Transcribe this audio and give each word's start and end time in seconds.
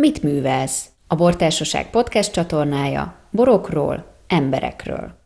Mit 0.00 0.22
művelsz? 0.22 0.86
A 1.06 1.14
Bortársaság 1.14 1.90
podcast 1.90 2.32
csatornája 2.32 3.14
borokról, 3.30 4.04
emberekről. 4.26 5.18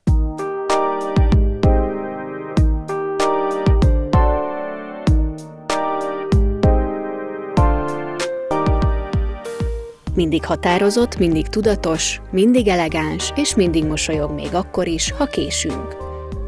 Mindig 10.14 10.45
határozott, 10.45 11.18
mindig 11.18 11.48
tudatos, 11.48 12.20
mindig 12.30 12.68
elegáns, 12.68 13.32
és 13.34 13.54
mindig 13.54 13.84
mosolyog 13.84 14.30
még 14.30 14.54
akkor 14.54 14.86
is, 14.86 15.11
ha 15.11 15.27
késünk. 15.27 15.96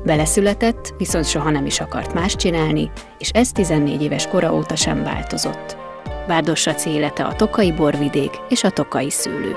Beleszületett, 0.04 0.94
viszont 0.98 1.24
soha 1.28 1.50
nem 1.50 1.66
is 1.66 1.80
akart 1.80 2.14
más 2.14 2.36
csinálni, 2.36 2.90
és 3.18 3.30
ez 3.30 3.52
14 3.52 4.02
éves 4.02 4.26
kora 4.26 4.54
óta 4.54 4.76
sem 4.76 5.02
változott. 5.02 5.84
Várdos 6.26 6.66
élete 6.86 7.24
a 7.24 7.36
Tokai 7.36 7.72
borvidék 7.72 8.30
és 8.48 8.64
a 8.64 8.70
Tokai 8.70 9.10
szőlő. 9.10 9.52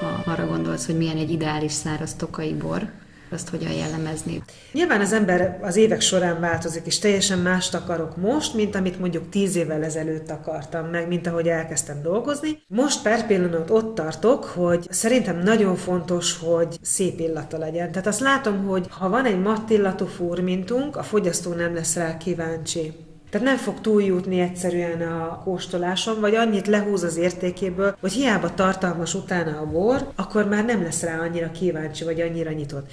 Ha 0.00 0.30
arra 0.30 0.46
gondolsz, 0.46 0.86
hogy 0.86 0.96
milyen 0.96 1.16
egy 1.16 1.30
ideális 1.30 1.72
száraz 1.72 2.14
tokai 2.14 2.54
bor, 2.54 2.90
azt 3.30 3.48
hogyan 3.48 3.72
jellemezni? 3.72 4.42
Nyilván 4.72 5.00
az 5.00 5.12
ember 5.12 5.58
az 5.62 5.76
évek 5.76 6.00
során 6.00 6.40
változik, 6.40 6.86
és 6.86 6.98
teljesen 6.98 7.38
mást 7.38 7.74
akarok 7.74 8.16
most, 8.16 8.54
mint 8.54 8.74
amit 8.74 8.98
mondjuk 8.98 9.28
tíz 9.28 9.56
évvel 9.56 9.84
ezelőtt 9.84 10.30
akartam 10.30 10.86
meg, 10.86 11.08
mint 11.08 11.26
ahogy 11.26 11.48
elkezdtem 11.48 12.02
dolgozni. 12.02 12.62
Most 12.68 13.02
per 13.02 13.26
pillanat 13.26 13.70
ott 13.70 13.94
tartok, 13.94 14.44
hogy 14.44 14.86
szerintem 14.90 15.38
nagyon 15.38 15.76
fontos, 15.76 16.38
hogy 16.38 16.78
szép 16.82 17.20
illata 17.20 17.58
legyen. 17.58 17.90
Tehát 17.90 18.06
azt 18.06 18.20
látom, 18.20 18.66
hogy 18.66 18.86
ha 18.90 19.08
van 19.08 19.24
egy 19.24 19.40
matt 19.40 19.70
illatú 19.70 20.06
fúrmintunk, 20.06 20.96
a 20.96 21.02
fogyasztó 21.02 21.52
nem 21.52 21.74
lesz 21.74 21.96
rá 21.96 22.16
kíváncsi. 22.16 23.05
Tehát 23.36 23.50
nem 23.50 23.64
fog 23.64 23.80
túljutni 23.80 24.40
egyszerűen 24.40 25.02
a 25.02 25.40
kóstoláson, 25.44 26.20
vagy 26.20 26.34
annyit 26.34 26.66
lehúz 26.66 27.02
az 27.02 27.16
értékéből, 27.16 27.96
hogy 28.00 28.12
hiába 28.12 28.54
tartalmas 28.54 29.14
utána 29.14 29.58
a 29.58 29.66
bor, 29.66 30.12
akkor 30.14 30.48
már 30.48 30.64
nem 30.64 30.82
lesz 30.82 31.02
rá 31.02 31.18
annyira 31.18 31.50
kíváncsi, 31.50 32.04
vagy 32.04 32.20
annyira 32.20 32.50
nyitott 32.50 32.90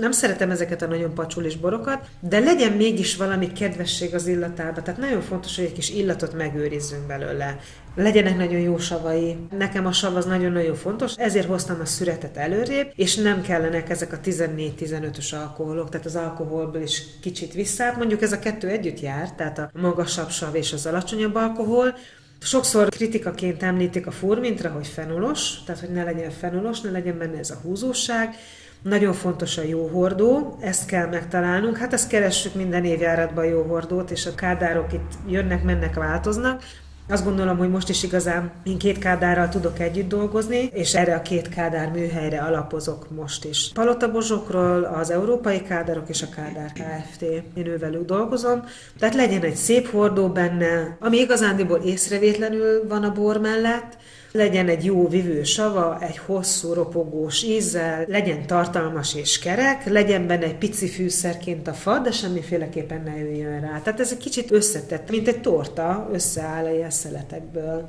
nem 0.00 0.12
szeretem 0.12 0.50
ezeket 0.50 0.82
a 0.82 0.86
nagyon 0.86 1.14
pacsulis 1.14 1.56
borokat, 1.56 2.06
de 2.20 2.38
legyen 2.38 2.72
mégis 2.72 3.16
valami 3.16 3.52
kedvesség 3.52 4.14
az 4.14 4.26
illatába. 4.26 4.82
Tehát 4.82 5.00
nagyon 5.00 5.20
fontos, 5.20 5.56
hogy 5.56 5.64
egy 5.64 5.72
kis 5.72 5.90
illatot 5.90 6.34
megőrizzünk 6.34 7.06
belőle. 7.06 7.58
Legyenek 7.94 8.36
nagyon 8.36 8.60
jó 8.60 8.78
savai. 8.78 9.36
Nekem 9.58 9.86
a 9.86 9.92
sav 9.92 10.16
az 10.16 10.24
nagyon-nagyon 10.24 10.74
fontos, 10.74 11.14
ezért 11.16 11.46
hoztam 11.46 11.80
a 11.80 11.84
szüretet 11.84 12.36
előrébb, 12.36 12.92
és 12.94 13.16
nem 13.16 13.42
kellenek 13.42 13.90
ezek 13.90 14.12
a 14.12 14.20
14-15-ös 14.20 15.34
alkoholok, 15.34 15.88
tehát 15.88 16.06
az 16.06 16.16
alkoholból 16.16 16.80
is 16.80 17.02
kicsit 17.20 17.52
vissza. 17.52 17.94
Mondjuk 17.96 18.22
ez 18.22 18.32
a 18.32 18.38
kettő 18.38 18.68
együtt 18.68 19.00
jár, 19.00 19.32
tehát 19.32 19.58
a 19.58 19.70
magasabb 19.72 20.30
sav 20.30 20.54
és 20.54 20.72
az 20.72 20.86
alacsonyabb 20.86 21.34
alkohol, 21.34 21.94
Sokszor 22.42 22.88
kritikaként 22.88 23.62
említik 23.62 24.06
a 24.06 24.10
furmintra, 24.10 24.70
hogy 24.70 24.86
fenolos, 24.86 25.62
tehát 25.64 25.80
hogy 25.80 25.90
ne 25.90 26.04
legyen 26.04 26.30
fenolos, 26.30 26.80
ne 26.80 26.90
legyen 26.90 27.18
benne 27.18 27.38
ez 27.38 27.50
a 27.50 27.60
húzóság, 27.62 28.34
nagyon 28.82 29.12
fontos 29.12 29.58
a 29.58 29.62
jó 29.62 29.86
hordó, 29.86 30.56
ezt 30.60 30.86
kell 30.86 31.06
megtalálnunk. 31.06 31.76
Hát 31.76 31.92
ezt 31.92 32.08
keressük 32.08 32.54
minden 32.54 32.84
évjáratban 32.84 33.44
jó 33.44 33.62
hordót, 33.62 34.10
és 34.10 34.26
a 34.26 34.34
kádárok 34.34 34.92
itt 34.92 35.12
jönnek, 35.26 35.64
mennek, 35.64 35.94
változnak. 35.94 36.62
Azt 37.08 37.24
gondolom, 37.24 37.58
hogy 37.58 37.70
most 37.70 37.88
is 37.88 38.02
igazán 38.02 38.52
én 38.64 38.78
két 38.78 38.98
kádárral 38.98 39.48
tudok 39.48 39.78
együtt 39.78 40.08
dolgozni, 40.08 40.70
és 40.72 40.94
erre 40.94 41.14
a 41.14 41.22
két 41.22 41.48
kádár 41.48 41.90
műhelyre 41.90 42.40
alapozok 42.40 43.10
most 43.10 43.44
is. 43.44 43.70
Palotabozsokról 43.74 44.84
az 44.84 45.10
Európai 45.10 45.62
Kádárok 45.62 46.08
és 46.08 46.22
a 46.22 46.28
Kádár 46.28 46.72
Kft. 46.72 47.22
Én 47.54 47.66
ővelük 47.66 48.04
dolgozom. 48.04 48.64
Tehát 48.98 49.14
legyen 49.14 49.42
egy 49.42 49.54
szép 49.54 49.90
hordó 49.90 50.28
benne, 50.28 50.96
ami 51.00 51.18
igazándiból 51.18 51.78
észrevétlenül 51.78 52.88
van 52.88 53.04
a 53.04 53.12
bor 53.12 53.40
mellett, 53.40 53.96
legyen 54.32 54.68
egy 54.68 54.84
jó 54.84 55.08
vivő 55.08 55.42
sava, 55.42 55.98
egy 56.00 56.18
hosszú, 56.18 56.72
ropogós 56.72 57.42
ízzel, 57.42 58.04
legyen 58.08 58.46
tartalmas 58.46 59.14
és 59.14 59.38
kerek, 59.38 59.84
legyen 59.84 60.26
benne 60.26 60.44
egy 60.44 60.58
pici 60.58 60.88
fűszerként 60.88 61.68
a 61.68 61.72
fa, 61.72 61.98
de 61.98 62.10
semmiféleképpen 62.10 63.02
ne 63.02 63.16
jöjjön 63.16 63.60
rá. 63.60 63.80
Tehát 63.80 64.00
ez 64.00 64.12
egy 64.12 64.18
kicsit 64.18 64.50
összetett, 64.50 65.10
mint 65.10 65.28
egy 65.28 65.40
torta, 65.40 66.08
összeáll 66.12 66.64
a 66.64 66.70
ilyen 66.70 66.90
szeletekből. 66.90 67.88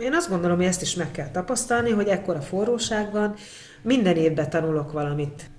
Én 0.00 0.14
azt 0.14 0.28
gondolom, 0.28 0.56
hogy 0.56 0.66
ezt 0.66 0.82
is 0.82 0.94
meg 0.94 1.10
kell 1.10 1.30
tapasztalni, 1.30 1.90
hogy 1.90 2.06
ekkora 2.06 2.40
forróság 2.40 3.12
van, 3.12 3.34
minden 3.82 4.16
évben 4.16 4.50
tanulok 4.50 4.92
valamit. 4.92 5.50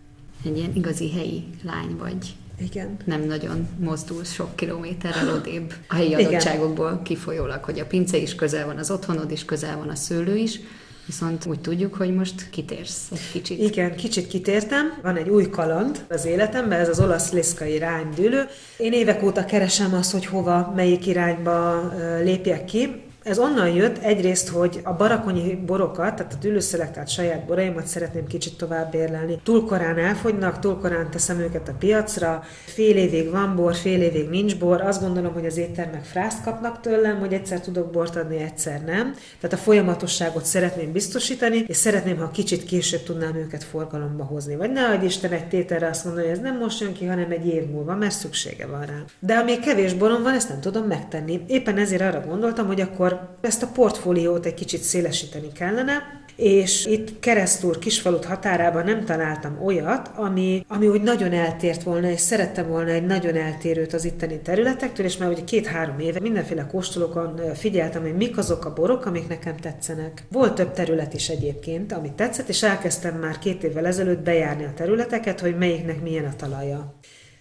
Egy 0.46 0.58
ilyen 0.58 0.72
igazi 0.74 1.12
helyi 1.12 1.44
lány 1.64 1.96
vagy. 1.98 2.36
Igen. 2.60 2.98
Nem 3.06 3.22
nagyon 3.22 3.68
mozdul 3.80 4.24
sok 4.24 4.56
kilométerrel 4.56 5.34
odébb 5.34 5.74
a 5.88 5.96
helyi 5.96 6.14
adottságokból 6.14 6.92
Igen. 6.92 7.04
kifolyólag, 7.04 7.64
hogy 7.64 7.80
a 7.80 7.86
pince 7.86 8.18
is 8.18 8.36
közel 8.36 8.66
van, 8.66 8.78
az 8.78 8.92
otthonod 8.92 9.32
is 9.32 9.46
közel 9.46 9.78
van, 9.78 9.90
a 9.90 9.96
szőlő 9.96 10.36
is, 10.36 10.60
Viszont 11.06 11.46
úgy 11.46 11.60
tudjuk, 11.60 11.94
hogy 11.94 12.16
most 12.16 12.50
kitérsz 12.50 13.08
egy 13.12 13.32
kicsit. 13.32 13.60
Igen, 13.60 13.96
kicsit 13.96 14.28
kitértem. 14.28 15.00
Van 15.02 15.16
egy 15.16 15.30
új 15.30 15.50
kaland 15.50 16.06
az 16.10 16.26
életemben, 16.26 16.80
ez 16.80 16.90
az 16.90 17.00
olasz 17.00 17.32
liszkai 17.32 17.78
ránydülő. 17.78 18.46
Én 18.78 18.94
évek 18.94 19.24
óta 19.24 19.46
keresem 19.46 19.94
azt, 19.94 20.12
hogy 20.12 20.26
hova, 20.26 20.74
melyik 20.76 21.08
irányba 21.08 21.92
lépjek 22.24 22.66
ki. 22.66 23.02
Ez 23.24 23.40
onnan 23.40 23.70
jött 23.70 23.98
egyrészt, 23.98 24.50
hogy 24.50 24.80
a 24.84 24.94
barakonyi 24.94 25.56
borokat, 25.56 26.16
tehát 26.16 26.34
a 26.34 26.38
tűlőszelektált 26.38 27.10
saját 27.10 27.46
boraimat 27.46 27.86
szeretném 27.86 28.28
kicsit 28.28 28.58
tovább 28.58 28.92
bérlelni. 28.92 29.40
Túl 29.44 29.66
korán 29.66 29.98
elfogynak, 29.98 30.60
túl 30.60 30.80
korán 30.80 31.10
teszem 31.10 31.40
őket 31.40 31.68
a 31.68 31.74
piacra, 31.80 32.44
fél 32.66 32.96
évig 32.96 33.32
van 33.32 33.56
bor, 33.56 33.76
fél 33.76 34.02
évig 34.02 34.30
nincs 34.30 34.58
bor. 34.58 34.82
Azt 34.82 35.02
gondolom, 35.02 35.34
hogy 35.34 35.46
az 35.46 35.58
éttermek 35.58 36.04
frászt 36.04 36.44
kapnak 36.44 36.80
tőlem, 36.80 37.20
hogy 37.20 37.34
egyszer 37.34 37.60
tudok 37.60 37.92
bort 37.92 38.16
adni, 38.16 38.38
egyszer 38.38 38.82
nem. 38.86 39.14
Tehát 39.40 39.58
a 39.58 39.62
folyamatosságot 39.62 40.46
szeretném 40.46 40.92
biztosítani, 40.92 41.64
és 41.68 41.78
szeretném, 41.78 42.18
ha 42.18 42.32
kicsit 42.32 42.66
később 42.66 43.04
tudnám 43.04 43.36
őket 43.36 43.64
forgalomba 43.64 44.24
hozni. 44.24 44.56
Vagy 44.56 44.72
ne 44.72 44.86
adj 44.86 45.06
Isten 45.06 45.32
egy 45.32 45.48
tételre 45.48 45.88
azt 45.88 46.06
mondani, 46.06 46.26
hogy 46.28 46.36
ez 46.36 46.44
nem 46.44 46.58
most 46.58 46.82
jön 46.82 46.94
ki, 46.94 47.06
hanem 47.06 47.32
egy 47.32 47.48
év 47.48 47.66
múlva, 47.70 47.96
mert 47.96 48.16
szüksége 48.16 48.66
van 48.66 48.86
rá. 48.86 49.04
De 49.20 49.34
amíg 49.34 49.60
kevés 49.60 49.94
borom 49.94 50.24
van, 50.24 50.34
ezt 50.34 50.50
nem 50.50 50.62
tudom 50.62 50.84
megtenni. 50.84 51.42
Éppen 51.48 51.78
ezért 51.78 52.02
arra 52.02 52.26
gondoltam, 52.28 52.68
hogy 52.68 52.82
akkor 52.82 53.12
ezt 53.42 53.64
a 53.64 53.68
portfóliót 53.68 54.46
egy 54.46 54.54
kicsit 54.54 54.82
szélesíteni 54.82 55.52
kellene, 55.52 56.22
és 56.36 56.86
itt 56.86 57.20
keresztúr 57.20 57.80
kisfalut 57.80 58.26
határában 58.26 58.84
nem 58.84 59.06
találtam 59.06 59.58
olyat, 59.64 60.12
ami, 60.16 60.66
ami 60.68 60.88
úgy 60.88 61.02
nagyon 61.02 61.32
eltért 61.32 61.84
volna, 61.84 62.10
és 62.10 62.20
szerettem 62.20 62.68
volna 62.68 62.90
egy 62.90 63.06
nagyon 63.06 63.36
eltérőt 63.36 63.94
az 63.94 64.06
itteni 64.06 64.40
területektől, 64.40 65.06
és 65.06 65.18
már 65.18 65.30
ugye 65.30 65.44
két-három 65.44 66.00
éve 66.00 66.20
mindenféle 66.20 66.66
kóstolókon 66.66 67.40
figyeltem, 67.56 68.02
hogy 68.02 68.16
mik 68.16 68.38
azok 68.38 68.66
a 68.66 68.74
borok, 68.74 69.06
amik 69.06 69.28
nekem 69.28 69.58
tetszenek. 69.58 70.24
Volt 70.32 70.56
több 70.56 70.74
terület 70.74 71.14
is 71.14 71.30
egyébként, 71.30 71.92
amit 71.92 72.14
tetszett, 72.14 72.50
és 72.50 72.64
elkezdtem 72.64 73.20
már 73.20 73.40
két 73.40 73.64
évvel 73.64 73.86
ezelőtt 73.86 74.24
bejárni 74.24 74.64
a 74.64 74.74
területeket, 74.76 75.40
hogy 75.40 75.58
melyiknek 75.58 76.02
milyen 76.02 76.26
a 76.26 76.36
talaja. 76.36 76.96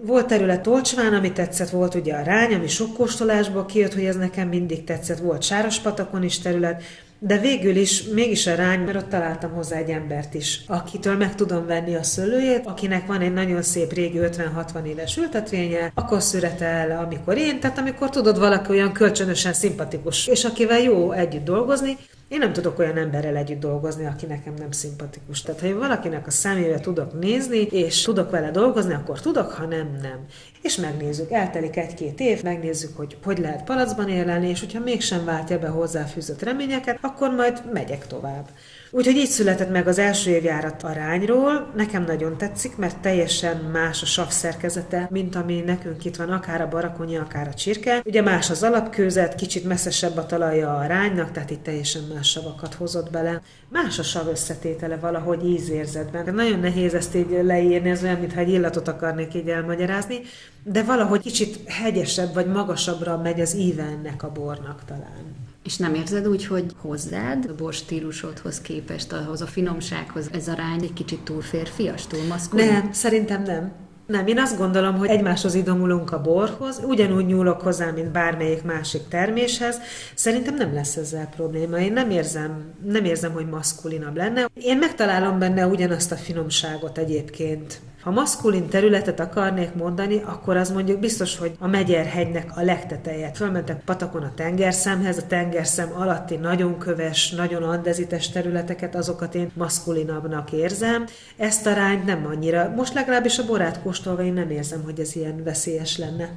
Volt 0.07 0.27
terület 0.27 0.67
Olcsván, 0.67 1.15
ami 1.15 1.33
tetszett, 1.33 1.71
volt 1.71 1.95
ugye 1.95 2.15
a 2.15 2.23
Rány, 2.23 2.55
ami 2.55 2.69
sok 2.69 2.95
kóstolásból 2.95 3.67
kijött, 3.67 3.95
hogy 3.95 4.05
ez 4.05 4.17
nekem 4.17 4.49
mindig 4.49 4.85
tetszett, 4.85 5.19
volt 5.19 5.43
Sárospatakon 5.43 6.23
is 6.23 6.39
terület, 6.39 6.83
de 7.19 7.39
végül 7.39 7.77
is 7.77 8.03
mégis 8.03 8.47
a 8.47 8.55
rány, 8.55 8.81
mert 8.81 8.97
ott 8.97 9.09
találtam 9.09 9.53
hozzá 9.53 9.77
egy 9.77 9.91
embert 9.91 10.35
is, 10.35 10.61
akitől 10.67 11.17
meg 11.17 11.35
tudom 11.35 11.67
venni 11.67 11.95
a 11.95 12.03
szőlőjét, 12.03 12.67
akinek 12.67 13.07
van 13.07 13.21
egy 13.21 13.33
nagyon 13.33 13.63
szép 13.63 13.93
régi 13.93 14.19
50-60 14.23 14.85
éves 14.87 15.17
ültetvénye, 15.17 15.93
akkor 15.95 16.23
szüretel, 16.23 17.05
amikor 17.05 17.37
én, 17.37 17.61
tehát 17.61 17.79
amikor 17.79 18.11
tudod 18.11 18.39
valaki 18.39 18.71
olyan 18.71 18.93
kölcsönösen 18.93 19.53
szimpatikus, 19.53 20.27
és 20.27 20.45
akivel 20.45 20.81
jó 20.81 21.13
együtt 21.13 21.45
dolgozni, 21.45 21.97
én 22.33 22.39
nem 22.39 22.53
tudok 22.53 22.79
olyan 22.79 22.97
emberrel 22.97 23.37
együtt 23.37 23.61
dolgozni, 23.61 24.07
aki 24.07 24.27
nekem 24.27 24.55
nem 24.55 24.71
szimpatikus. 24.71 25.43
Tehát, 25.43 25.61
ha 25.61 25.67
én 25.67 25.79
valakinek 25.79 26.27
a 26.27 26.31
szemébe 26.31 26.81
tudok 26.81 27.21
nézni, 27.21 27.59
és 27.59 28.03
tudok 28.03 28.31
vele 28.31 28.51
dolgozni, 28.51 28.95
akkor 28.95 29.21
tudok, 29.21 29.51
ha 29.51 29.67
nem, 29.67 29.99
nem. 30.03 30.19
És 30.63 30.77
megnézzük, 30.77 31.31
eltelik 31.31 31.77
egy-két 31.77 32.21
év, 32.21 32.43
megnézzük, 32.43 32.97
hogy 32.97 33.17
hogy 33.25 33.39
lehet 33.39 33.65
palacban 33.65 34.09
élni, 34.09 34.49
és 34.49 34.61
hogyha 34.61 34.81
mégsem 34.81 35.25
váltja 35.25 35.59
be 35.59 35.69
hozzáfűzött 35.69 36.43
reményeket, 36.43 36.99
akkor 37.01 37.31
majd 37.31 37.63
megyek 37.73 38.07
tovább. 38.07 38.49
Úgyhogy 38.95 39.17
így 39.17 39.29
született 39.29 39.71
meg 39.71 39.87
az 39.87 39.99
első 39.99 40.31
évjárat 40.31 40.83
arányról. 40.83 41.73
Nekem 41.77 42.05
nagyon 42.05 42.37
tetszik, 42.37 42.77
mert 42.77 42.99
teljesen 42.99 43.57
más 43.57 44.03
a 44.03 44.07
sav 44.07 44.29
szerkezete, 44.29 45.09
mint 45.11 45.35
ami 45.35 45.61
nekünk 45.61 46.05
itt 46.05 46.17
van, 46.17 46.29
akár 46.29 46.61
a 46.61 46.69
barakonyi, 46.69 47.17
akár 47.17 47.49
a 47.49 47.55
csirke. 47.55 48.03
Ugye 48.05 48.23
más 48.23 48.51
az 48.51 48.63
alapkőzet, 48.63 49.35
kicsit 49.35 49.65
messzesebb 49.65 50.17
a 50.17 50.27
talaja 50.27 50.77
a 50.77 50.87
ránynak, 50.87 51.31
tehát 51.31 51.51
itt 51.51 51.63
teljesen 51.63 52.03
más 52.15 52.29
savakat 52.31 52.75
hozott 52.75 53.11
bele. 53.11 53.41
Más 53.69 53.99
a 53.99 54.03
sav 54.03 54.29
összetétele 54.29 54.97
valahogy 54.97 55.45
ízérzetben. 55.45 56.35
Nagyon 56.35 56.61
nehéz 56.61 56.95
ezt 56.95 57.15
így 57.15 57.39
leírni, 57.43 57.91
ez 57.91 58.03
olyan, 58.03 58.19
mintha 58.19 58.41
egy 58.41 58.53
illatot 58.53 58.89
akarnék 58.89 59.35
így 59.35 59.49
elmagyarázni, 59.49 60.21
de 60.63 60.83
valahogy 60.83 61.21
kicsit 61.21 61.71
hegyesebb 61.71 62.35
vagy 62.35 62.47
magasabbra 62.47 63.17
megy 63.17 63.41
az 63.41 63.55
íve 63.55 63.83
ennek 63.83 64.23
a 64.23 64.33
bornak 64.33 64.85
talán. 64.85 65.42
És 65.65 65.77
nem 65.77 65.95
érzed 65.95 66.29
úgy, 66.29 66.47
hogy 66.47 66.73
hozzád, 66.77 67.47
a 67.49 67.55
bors 67.55 67.77
stílusodhoz 67.77 68.61
képest, 68.61 69.13
ahhoz 69.13 69.41
a 69.41 69.47
finomsághoz 69.47 70.29
ez 70.33 70.49
a 70.49 70.55
rány 70.55 70.83
egy 70.83 70.93
kicsit 70.93 71.21
túl 71.21 71.41
férfias, 71.41 72.07
túl 72.07 72.27
maszkulin? 72.29 72.67
Nem, 72.67 72.93
szerintem 72.93 73.43
nem. 73.43 73.73
Nem, 74.07 74.27
én 74.27 74.39
azt 74.39 74.59
gondolom, 74.59 74.97
hogy 74.97 75.09
egymáshoz 75.09 75.55
idomulunk 75.55 76.13
a 76.13 76.21
borhoz, 76.21 76.81
ugyanúgy 76.87 77.27
nyúlok 77.27 77.61
hozzá, 77.61 77.91
mint 77.91 78.11
bármelyik 78.11 78.63
másik 78.63 79.09
terméshez. 79.09 79.77
Szerintem 80.15 80.55
nem 80.55 80.75
lesz 80.75 80.97
ezzel 80.97 81.29
probléma. 81.37 81.79
Én 81.79 81.93
nem 81.93 82.11
érzem, 82.11 82.65
nem 82.85 83.05
érzem, 83.05 83.33
hogy 83.33 83.49
maszkulinabb 83.49 84.17
lenne. 84.17 84.49
Én 84.55 84.79
megtalálom 84.79 85.39
benne 85.39 85.67
ugyanazt 85.67 86.13
a 86.13 86.17
finomságot 86.17 86.99
egyébként. 86.99 87.81
Ha 88.03 88.11
maszkulin 88.11 88.69
területet 88.69 89.21
akarnék 89.21 89.75
mondani, 89.75 90.23
akkor 90.25 90.57
az 90.57 90.71
mondjuk 90.71 91.01
biztos, 91.01 91.39
hogy 91.39 91.53
a 91.59 91.67
Megyerhegynek 91.67 92.51
a 92.57 92.63
legteteje. 92.63 93.31
Fölmentek 93.35 93.85
patakon 93.85 94.23
a 94.23 94.35
tengerszemhez, 94.35 95.19
a 95.19 95.27
tengerszem 95.27 95.93
alatti 95.95 96.37
nagyon 96.37 96.79
köves, 96.79 97.31
nagyon 97.31 97.63
andezites 97.63 98.31
területeket, 98.31 98.95
azokat 98.95 99.35
én 99.35 99.51
maszkulinabbnak 99.55 100.53
érzem. 100.53 101.05
Ezt 101.37 101.67
a 101.67 101.73
rányt 101.73 102.05
nem 102.05 102.27
annyira. 102.27 102.73
Most 102.77 102.95
legalábbis 102.95 103.39
a 103.39 103.47
borát 103.47 103.83
kóstolva 103.83 104.23
én 104.23 104.33
nem 104.33 104.51
érzem, 104.51 104.83
hogy 104.85 105.01
ez 105.01 105.17
ilyen 105.17 105.43
veszélyes 105.45 105.99
lenne. 105.99 106.29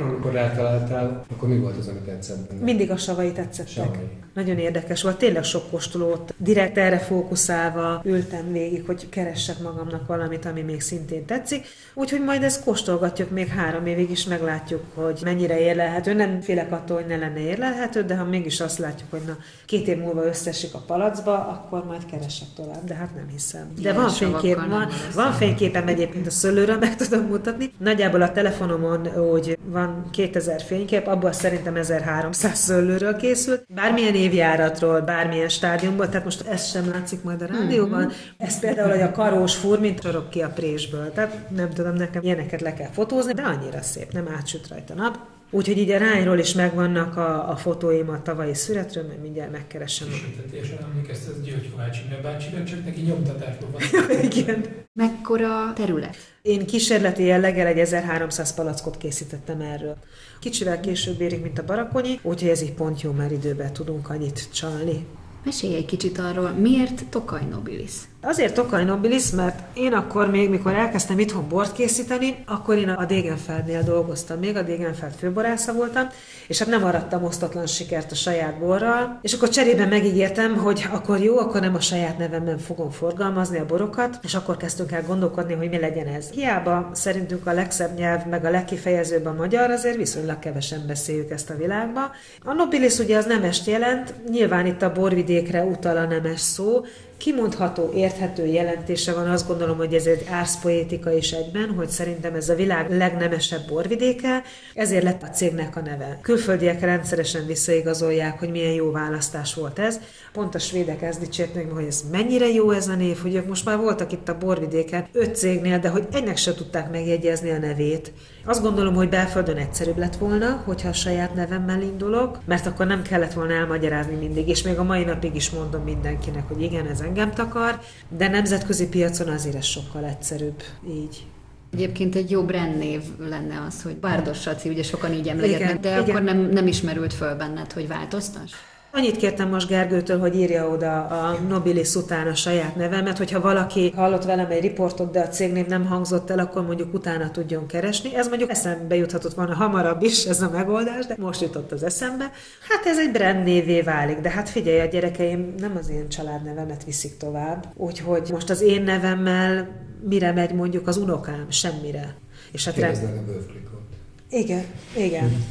Amikor 0.00 0.32
rátaláltál, 0.32 1.24
akkor 1.32 1.48
mi 1.48 1.58
volt 1.58 1.76
az, 1.76 1.88
ami 1.88 1.98
tetszett? 1.98 2.60
Mindig 2.60 2.90
a 2.90 2.96
savai 2.96 3.32
tetszettek. 3.32 3.72
Savai. 3.72 4.20
Nagyon 4.34 4.58
érdekes 4.58 5.02
volt, 5.02 5.18
tényleg 5.18 5.44
sok 5.44 5.70
kóstolót, 5.70 6.34
direkt 6.36 6.78
erre 6.78 6.98
fókuszálva 6.98 8.00
ültem 8.04 8.52
végig, 8.52 8.82
hogy 8.86 9.08
keressek 9.08 9.58
magamnak 9.58 10.06
valamit, 10.06 10.44
ami 10.44 10.60
még 10.60 10.80
szintén 10.80 11.24
tetszik. 11.24 11.66
Úgyhogy 11.94 12.24
majd 12.24 12.42
ezt 12.42 12.64
kóstolgatjuk 12.64 13.30
még 13.30 13.48
három 13.48 13.86
évig 13.86 14.10
is, 14.10 14.24
meglátjuk, 14.24 14.82
hogy 14.94 15.20
mennyire 15.24 15.60
érlelhető. 15.60 16.12
Nem 16.12 16.40
félek 16.40 16.72
attól, 16.72 16.96
hogy 16.96 17.06
ne 17.06 17.16
lenne 17.16 17.40
érlelhető, 17.40 18.02
de 18.02 18.16
ha 18.16 18.24
mégis 18.24 18.60
azt 18.60 18.78
látjuk, 18.78 19.10
hogy 19.10 19.20
na, 19.26 19.36
két 19.66 19.88
év 19.88 19.98
múlva 19.98 20.24
összesik 20.24 20.74
a 20.74 20.78
palacba, 20.78 21.32
akkor 21.32 21.84
majd 21.84 22.06
keresek 22.10 22.48
tovább, 22.56 22.84
de 22.84 22.94
hát 22.94 23.14
nem 23.14 23.28
hiszem. 23.32 23.72
De 23.74 23.80
Igen, 23.80 23.94
van 23.94 24.08
fénykép, 24.08 24.56
van, 24.56 24.88
van 25.14 25.32
fényképem 25.32 25.88
egyébként 25.88 26.26
a 26.26 26.30
szőlőről, 26.30 26.78
meg 26.78 26.96
tudom 26.96 27.26
mutatni. 27.26 27.72
Nagyjából 27.78 28.22
a 28.22 28.32
telefonomon, 28.32 29.06
hogy 29.06 29.58
van 29.64 30.04
2000 30.10 30.62
fénykép, 30.62 31.06
abból 31.06 31.32
szerintem 31.32 31.76
1300 31.76 32.58
szőlőről 32.58 33.16
készült. 33.16 33.64
Bármilyen 33.74 34.14
évjáratról, 34.22 35.00
bármilyen 35.00 35.48
stádiumból, 35.48 36.08
tehát 36.08 36.24
most 36.24 36.46
ez 36.46 36.70
sem 36.70 36.88
látszik 36.90 37.22
majd 37.22 37.42
a 37.42 37.46
rádióban. 37.46 38.12
Ez 38.36 38.60
például, 38.60 38.90
hogy 38.90 39.00
a 39.00 39.12
karós 39.12 39.54
fur, 39.54 39.80
mint 39.80 40.00
csorog 40.00 40.28
ki 40.28 40.42
a 40.42 40.48
présből. 40.48 41.12
Tehát 41.12 41.50
nem 41.50 41.70
tudom, 41.70 41.94
nekem 41.94 42.22
ilyeneket 42.22 42.60
le 42.60 42.74
kell 42.74 42.90
fotózni, 42.90 43.32
de 43.32 43.42
annyira 43.42 43.82
szép, 43.82 44.12
nem 44.12 44.28
átsüt 44.38 44.68
rajta 44.68 44.94
nap. 44.94 45.18
Úgyhogy 45.54 45.78
így 45.78 45.90
a 45.90 45.98
rányról 45.98 46.38
is 46.38 46.52
megvannak 46.52 47.16
a, 47.16 47.50
a 47.50 47.56
fotóim 47.56 48.08
a 48.08 48.22
tavalyi 48.22 48.54
születről, 48.54 49.06
mert 49.06 49.22
mindjárt 49.22 49.50
megkeresem. 49.50 50.08
Sütetésen 50.08 50.78
emlékeztet 50.82 51.42
György 51.42 51.70
Kovács 51.70 51.98
Imre 52.04 52.20
bácsira, 52.20 52.64
csak 52.64 52.84
neki 52.84 53.00
nyomtatásban 53.00 53.70
van. 53.70 54.10
Igen. 54.30 54.64
Mekkora 54.92 55.72
terület? 55.74 56.16
Én 56.42 56.66
kísérleti 56.66 57.22
jelleggel 57.22 57.66
egy 57.66 57.78
1300 57.78 58.54
palackot 58.54 58.96
készítettem 58.96 59.60
erről. 59.60 59.96
Kicsivel 60.40 60.80
később 60.80 61.20
érik, 61.20 61.42
mint 61.42 61.58
a 61.58 61.64
barakonyi, 61.64 62.18
úgyhogy 62.22 62.50
ez 62.50 62.62
így 62.62 62.74
pont 62.74 63.00
jó, 63.00 63.12
mert 63.12 63.30
időben 63.30 63.72
tudunk 63.72 64.10
annyit 64.10 64.52
csalni. 64.52 65.06
Mesélj 65.44 65.74
egy 65.74 65.84
kicsit 65.84 66.18
arról, 66.18 66.50
miért 66.50 67.04
Tokaj 67.10 67.44
Nobilis? 67.50 67.92
Azért 68.24 68.54
Tokaj 68.54 68.84
Nobilis, 68.84 69.30
mert 69.30 69.58
én 69.76 69.92
akkor 69.92 70.30
még, 70.30 70.50
mikor 70.50 70.74
elkezdtem 70.74 71.18
itthon 71.18 71.48
bort 71.48 71.72
készíteni, 71.72 72.44
akkor 72.46 72.76
én 72.76 72.88
a 72.88 73.04
Degenfeldnél 73.04 73.82
dolgoztam, 73.82 74.38
még 74.38 74.56
a 74.56 74.62
Degenfeld 74.62 75.12
főborásza 75.18 75.72
voltam, 75.72 76.08
és 76.46 76.58
hát 76.58 76.68
nem 76.68 76.84
arattam 76.84 77.24
osztatlan 77.24 77.66
sikert 77.66 78.12
a 78.12 78.14
saját 78.14 78.58
borral, 78.58 79.18
és 79.22 79.32
akkor 79.32 79.48
cserében 79.48 79.88
megígértem, 79.88 80.56
hogy 80.56 80.86
akkor 80.92 81.20
jó, 81.20 81.38
akkor 81.38 81.60
nem 81.60 81.74
a 81.74 81.80
saját 81.80 82.18
nevemben 82.18 82.58
fogom 82.58 82.90
forgalmazni 82.90 83.58
a 83.58 83.66
borokat, 83.66 84.18
és 84.22 84.34
akkor 84.34 84.56
kezdtünk 84.56 84.92
el 84.92 85.02
gondolkodni, 85.06 85.54
hogy 85.54 85.68
mi 85.68 85.78
legyen 85.78 86.06
ez. 86.06 86.30
Hiába 86.30 86.90
szerintünk 86.92 87.46
a 87.46 87.52
legszebb 87.52 87.98
nyelv, 87.98 88.26
meg 88.26 88.44
a 88.44 88.50
legkifejezőbb 88.50 89.26
a 89.26 89.34
magyar, 89.34 89.70
azért 89.70 89.96
viszonylag 89.96 90.38
kevesen 90.38 90.84
beszéljük 90.86 91.30
ezt 91.30 91.50
a 91.50 91.56
világba. 91.56 92.10
A 92.44 92.52
Nobilis 92.52 92.98
ugye 92.98 93.16
az 93.16 93.26
nemest 93.26 93.66
jelent, 93.66 94.14
nyilván 94.30 94.66
itt 94.66 94.82
a 94.82 94.92
borvidékre 94.92 95.62
utal 95.62 95.96
a 95.96 96.06
nemes 96.06 96.40
szó, 96.40 96.84
kimondható, 97.22 97.90
érthető 97.94 98.46
jelentése 98.46 99.12
van, 99.12 99.30
azt 99.30 99.46
gondolom, 99.46 99.76
hogy 99.76 99.94
ez 99.94 100.06
egy 100.06 100.26
árszpoétika 100.30 101.12
is 101.12 101.32
egyben, 101.32 101.70
hogy 101.70 101.88
szerintem 101.88 102.34
ez 102.34 102.48
a 102.48 102.54
világ 102.54 102.90
legnemesebb 102.90 103.68
borvidéke, 103.68 104.42
ezért 104.74 105.02
lett 105.02 105.22
a 105.22 105.26
cégnek 105.26 105.76
a 105.76 105.80
neve. 105.80 106.18
Külföldiek 106.22 106.80
rendszeresen 106.80 107.46
visszaigazolják, 107.46 108.38
hogy 108.38 108.50
milyen 108.50 108.72
jó 108.72 108.90
választás 108.90 109.54
volt 109.54 109.78
ez. 109.78 110.00
Pont 110.32 110.54
a 110.54 110.58
svédek 110.58 111.02
ezt 111.02 111.20
dicsérték, 111.20 111.70
hogy 111.70 111.84
ez 111.84 112.04
mennyire 112.10 112.48
jó 112.48 112.70
ez 112.70 112.88
a 112.88 112.94
név, 112.94 113.18
hogy 113.18 113.34
ők 113.34 113.46
most 113.46 113.64
már 113.64 113.78
voltak 113.78 114.12
itt 114.12 114.28
a 114.28 114.38
borvidéken 114.38 115.06
öt 115.12 115.36
cégnél, 115.36 115.78
de 115.78 115.88
hogy 115.88 116.06
egynek 116.12 116.36
se 116.36 116.54
tudták 116.54 116.90
megjegyezni 116.90 117.50
a 117.50 117.58
nevét. 117.58 118.12
Azt 118.44 118.62
gondolom, 118.62 118.94
hogy 118.94 119.08
belföldön 119.08 119.56
egyszerűbb 119.56 119.98
lett 119.98 120.16
volna, 120.16 120.62
hogyha 120.64 120.88
a 120.88 120.92
saját 120.92 121.34
nevemmel 121.34 121.82
indulok, 121.82 122.38
mert 122.44 122.66
akkor 122.66 122.86
nem 122.86 123.02
kellett 123.02 123.32
volna 123.32 123.52
elmagyarázni 123.52 124.14
mindig, 124.14 124.48
és 124.48 124.62
még 124.62 124.78
a 124.78 124.82
mai 124.82 125.04
napig 125.04 125.34
is 125.34 125.50
mondom 125.50 125.82
mindenkinek, 125.82 126.48
hogy 126.48 126.62
igen, 126.62 126.86
ez 126.86 127.00
engem 127.00 127.30
takar, 127.30 127.80
de 128.08 128.28
nemzetközi 128.28 128.88
piacon 128.88 129.28
azért 129.28 129.56
ez 129.56 129.64
sokkal 129.64 130.04
egyszerűbb 130.04 130.62
így. 130.88 131.26
Egyébként 131.72 132.14
egy 132.14 132.30
jó 132.30 132.42
brandnév 132.44 133.02
lenne 133.18 133.64
az, 133.66 133.82
hogy 133.82 133.96
Bárdos 133.96 134.40
Saci, 134.40 134.68
ugye 134.68 134.82
sokan 134.82 135.12
így 135.12 135.28
emlegetnek, 135.28 135.80
de 135.80 135.90
igen. 135.90 136.02
akkor 136.02 136.22
nem, 136.22 136.38
nem 136.38 136.66
ismerült 136.66 137.12
föl 137.12 137.34
benned, 137.34 137.72
hogy 137.72 137.88
változtass? 137.88 138.52
Annyit 138.94 139.16
kértem 139.16 139.48
most 139.48 139.68
Gergőtől, 139.68 140.18
hogy 140.18 140.36
írja 140.36 140.68
oda 140.68 141.06
a 141.06 141.38
Nobilis 141.48 141.94
után 141.94 142.26
a 142.26 142.34
saját 142.34 142.76
nevemet, 142.76 143.18
hogyha 143.18 143.40
valaki 143.40 143.92
hallott 143.96 144.24
velem 144.24 144.50
egy 144.50 144.60
riportot, 144.60 145.10
de 145.10 145.20
a 145.20 145.28
cégnév 145.28 145.66
nem 145.66 145.86
hangzott 145.86 146.30
el, 146.30 146.38
akkor 146.38 146.66
mondjuk 146.66 146.94
utána 146.94 147.30
tudjon 147.30 147.66
keresni. 147.66 148.14
Ez 148.16 148.28
mondjuk 148.28 148.50
eszembe 148.50 148.96
juthatott 148.96 149.34
volna 149.34 149.54
hamarabb 149.54 150.02
is 150.02 150.24
ez 150.24 150.42
a 150.42 150.50
megoldás, 150.50 151.06
de 151.06 151.14
most 151.18 151.40
jutott 151.40 151.72
az 151.72 151.82
eszembe. 151.82 152.30
Hát 152.68 152.86
ez 152.86 152.98
egy 152.98 153.10
brand 153.10 153.44
névé 153.44 153.80
válik, 153.80 154.18
de 154.18 154.30
hát 154.30 154.48
figyelj, 154.48 154.80
a 154.80 154.84
gyerekeim 154.84 155.54
nem 155.58 155.76
az 155.76 155.88
én 155.88 156.08
családnevemet 156.08 156.84
viszik 156.84 157.16
tovább, 157.16 157.66
úgyhogy 157.76 158.28
most 158.32 158.50
az 158.50 158.60
én 158.60 158.82
nevemmel 158.82 159.68
mire 160.08 160.32
megy 160.32 160.54
mondjuk 160.54 160.86
az 160.86 160.96
unokám? 160.96 161.46
Semmire. 161.48 162.14
És 162.52 162.64
hát 162.64 162.76
rem- 162.76 162.96
a 162.96 163.24
bővklikot. 163.24 163.82
igen, 164.30 164.64
igen, 164.96 165.44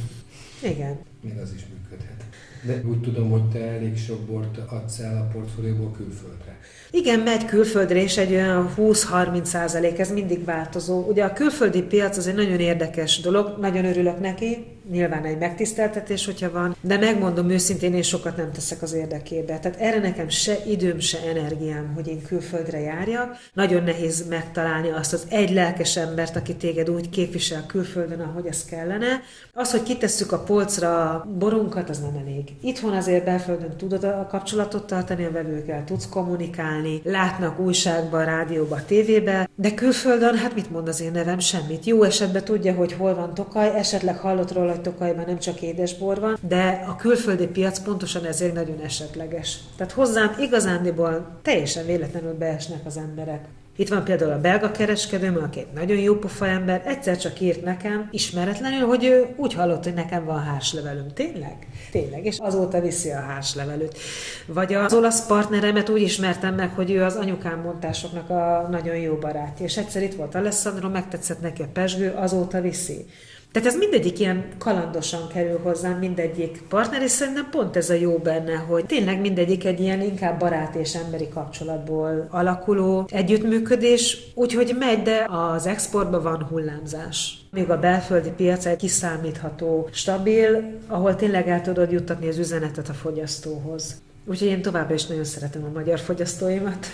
igen. 0.60 1.10
Még 1.22 1.38
az 1.42 1.52
is 1.56 1.62
működhet. 1.72 2.24
De 2.62 2.88
úgy 2.88 3.00
tudom, 3.00 3.30
hogy 3.30 3.48
te 3.48 3.58
elég 3.58 3.98
sok 3.98 4.20
bort 4.20 4.58
adsz 4.68 4.98
el 4.98 5.16
a 5.16 5.32
portfólióból 5.32 5.90
külföldre. 5.90 6.58
Igen, 6.90 7.20
megy 7.20 7.44
külföldre, 7.44 8.02
és 8.02 8.16
egy 8.16 8.32
olyan 8.32 8.74
20-30 8.76 9.44
százalék, 9.44 9.98
ez 9.98 10.12
mindig 10.12 10.44
változó. 10.44 11.04
Ugye 11.08 11.24
a 11.24 11.32
külföldi 11.32 11.82
piac 11.82 12.16
az 12.16 12.26
egy 12.26 12.34
nagyon 12.34 12.60
érdekes 12.60 13.20
dolog, 13.20 13.56
nagyon 13.60 13.84
örülök 13.84 14.20
neki, 14.20 14.66
nyilván 14.90 15.24
egy 15.24 15.38
megtiszteltetés, 15.38 16.24
hogyha 16.24 16.50
van, 16.50 16.76
de 16.80 16.98
megmondom 16.98 17.50
őszintén, 17.50 17.94
én 17.94 18.02
sokat 18.02 18.36
nem 18.36 18.52
teszek 18.52 18.82
az 18.82 18.92
érdekébe. 18.92 19.58
Tehát 19.58 19.80
erre 19.80 19.98
nekem 19.98 20.28
se 20.28 20.56
időm, 20.66 20.98
se 20.98 21.18
energiám, 21.28 21.92
hogy 21.94 22.08
én 22.08 22.22
külföldre 22.22 22.80
járjak. 22.80 23.36
Nagyon 23.52 23.82
nehéz 23.82 24.28
megtalálni 24.28 24.90
azt 24.90 25.12
az 25.12 25.26
egy 25.28 25.50
lelkes 25.50 25.96
embert, 25.96 26.36
aki 26.36 26.56
téged 26.56 26.90
úgy 26.90 27.08
képvisel 27.08 27.66
külföldön, 27.66 28.20
ahogy 28.20 28.46
ez 28.46 28.64
kellene. 28.64 29.20
Az, 29.52 29.70
hogy 29.70 29.82
kitesszük 29.82 30.32
a 30.32 30.38
polcra 30.38 31.11
a 31.12 31.26
borunkat, 31.38 31.88
az 31.88 32.00
nem 32.00 32.16
elég. 32.26 32.54
Itthon 32.60 32.92
azért 32.92 33.24
belföldön 33.24 33.76
tudod 33.76 34.04
a 34.04 34.26
kapcsolatot 34.30 34.86
tartani 34.86 35.24
a 35.24 35.30
vevőkkel, 35.30 35.84
tudsz 35.84 36.08
kommunikálni, 36.08 37.00
látnak 37.04 37.58
újságban, 37.58 38.24
rádióban, 38.24 38.80
tévébe, 38.86 39.48
de 39.54 39.74
külföldön, 39.74 40.36
hát 40.36 40.54
mit 40.54 40.70
mond 40.70 40.88
az 40.88 41.00
én 41.00 41.10
nevem? 41.10 41.38
Semmit. 41.38 41.84
Jó 41.84 42.02
esetben 42.02 42.44
tudja, 42.44 42.74
hogy 42.74 42.92
hol 42.92 43.14
van 43.14 43.34
Tokaj, 43.34 43.76
esetleg 43.76 44.18
hallott 44.18 44.52
róla, 44.52 44.70
hogy 44.70 44.80
Tokajban 44.80 45.24
nem 45.26 45.38
csak 45.38 45.62
édesbor 45.62 46.20
van, 46.20 46.38
de 46.48 46.84
a 46.88 46.96
külföldi 46.96 47.46
piac 47.46 47.78
pontosan 47.78 48.24
ezért 48.24 48.54
nagyon 48.54 48.80
esetleges. 48.84 49.58
Tehát 49.76 49.92
hozzám 49.92 50.34
igazándiból 50.38 51.26
teljesen 51.42 51.86
véletlenül 51.86 52.34
beesnek 52.34 52.86
az 52.86 52.96
emberek. 52.96 53.44
Itt 53.76 53.88
van 53.88 54.04
például 54.04 54.32
a 54.32 54.40
belga 54.40 54.70
kereskedőm, 54.70 55.36
aki 55.36 55.58
egy 55.58 55.72
nagyon 55.74 55.98
jó 55.98 56.14
pofa 56.14 56.46
ember, 56.46 56.82
egyszer 56.86 57.16
csak 57.16 57.40
írt 57.40 57.64
nekem, 57.64 58.08
ismeretlenül, 58.10 58.86
hogy 58.86 59.04
ő 59.04 59.34
úgy 59.36 59.54
hallott, 59.54 59.84
hogy 59.84 59.94
nekem 59.94 60.24
van 60.24 60.42
hárslevelüm. 60.42 61.06
Tényleg? 61.14 61.66
Tényleg, 61.90 62.24
és 62.24 62.38
azóta 62.38 62.80
viszi 62.80 63.10
a 63.10 63.20
hárslevelőt. 63.20 63.98
Vagy 64.46 64.74
az 64.74 64.94
olasz 64.94 65.26
partneremet 65.26 65.88
úgy 65.88 66.00
ismertem 66.00 66.54
meg, 66.54 66.70
hogy 66.74 66.90
ő 66.90 67.02
az 67.02 67.14
anyukám 67.14 67.60
montásoknak 67.60 68.30
a 68.30 68.68
nagyon 68.70 68.96
jó 68.96 69.14
barátja, 69.14 69.64
és 69.64 69.76
egyszer 69.76 70.02
itt 70.02 70.14
volt 70.14 70.34
Alessandro, 70.34 70.88
megtetszett 70.88 71.40
neki 71.40 71.62
a 71.62 71.68
pesgő, 71.72 72.10
azóta 72.16 72.60
viszi. 72.60 73.06
Tehát 73.52 73.68
ez 73.68 73.76
mindegyik 73.76 74.18
ilyen 74.18 74.44
kalandosan 74.58 75.28
kerül 75.28 75.58
hozzám, 75.62 75.98
mindegyik 75.98 76.62
partner, 76.68 77.02
és 77.02 77.10
szerintem 77.10 77.48
pont 77.50 77.76
ez 77.76 77.90
a 77.90 77.94
jó 77.94 78.18
benne, 78.18 78.54
hogy 78.54 78.86
tényleg 78.86 79.20
mindegyik 79.20 79.64
egy 79.64 79.80
ilyen 79.80 80.00
inkább 80.00 80.38
barát 80.38 80.74
és 80.74 80.94
emberi 80.94 81.28
kapcsolatból 81.28 82.26
alakuló 82.30 83.08
együttműködés, 83.10 84.18
úgyhogy 84.34 84.76
megy, 84.78 85.02
de 85.02 85.26
az 85.28 85.66
exportban 85.66 86.22
van 86.22 86.42
hullámzás. 86.42 87.34
Még 87.50 87.70
a 87.70 87.78
belföldi 87.78 88.30
piac 88.30 88.66
egy 88.66 88.76
kiszámítható, 88.76 89.88
stabil, 89.92 90.78
ahol 90.86 91.16
tényleg 91.16 91.48
el 91.48 91.60
tudod 91.60 91.92
juttatni 91.92 92.28
az 92.28 92.38
üzenetet 92.38 92.88
a 92.88 92.92
fogyasztóhoz. 92.92 94.02
Úgyhogy 94.24 94.48
én 94.48 94.62
továbbra 94.62 94.94
is 94.94 95.06
nagyon 95.06 95.24
szeretem 95.24 95.64
a 95.64 95.78
magyar 95.78 95.98
fogyasztóimat. 95.98 96.86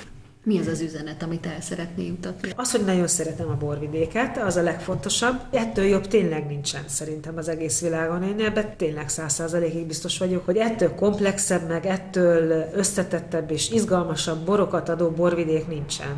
Mi 0.49 0.59
az 0.59 0.67
az 0.67 0.81
üzenet, 0.81 1.23
amit 1.23 1.47
el 1.47 1.61
szeretné 1.61 2.07
jutatni? 2.07 2.53
Az, 2.57 2.71
hogy 2.71 2.85
nagyon 2.85 3.07
szeretem 3.07 3.49
a 3.49 3.57
borvidéket, 3.57 4.39
az 4.39 4.57
a 4.57 4.63
legfontosabb. 4.63 5.41
Ettől 5.51 5.85
jobb 5.85 6.07
tényleg 6.07 6.47
nincsen 6.47 6.83
szerintem 6.87 7.37
az 7.37 7.49
egész 7.49 7.81
világon. 7.81 8.23
Én 8.23 8.41
ebben 8.41 8.77
tényleg 8.77 9.09
száz 9.09 9.33
százalékig 9.33 9.87
biztos 9.87 10.19
vagyok, 10.19 10.45
hogy 10.45 10.57
ettől 10.57 10.95
komplexebb, 10.95 11.69
meg 11.69 11.87
ettől 11.87 12.69
összetettebb 12.75 13.51
és 13.51 13.71
izgalmasabb 13.71 14.45
borokat 14.45 14.89
adó 14.89 15.11
borvidék 15.11 15.67
nincsen. 15.67 16.17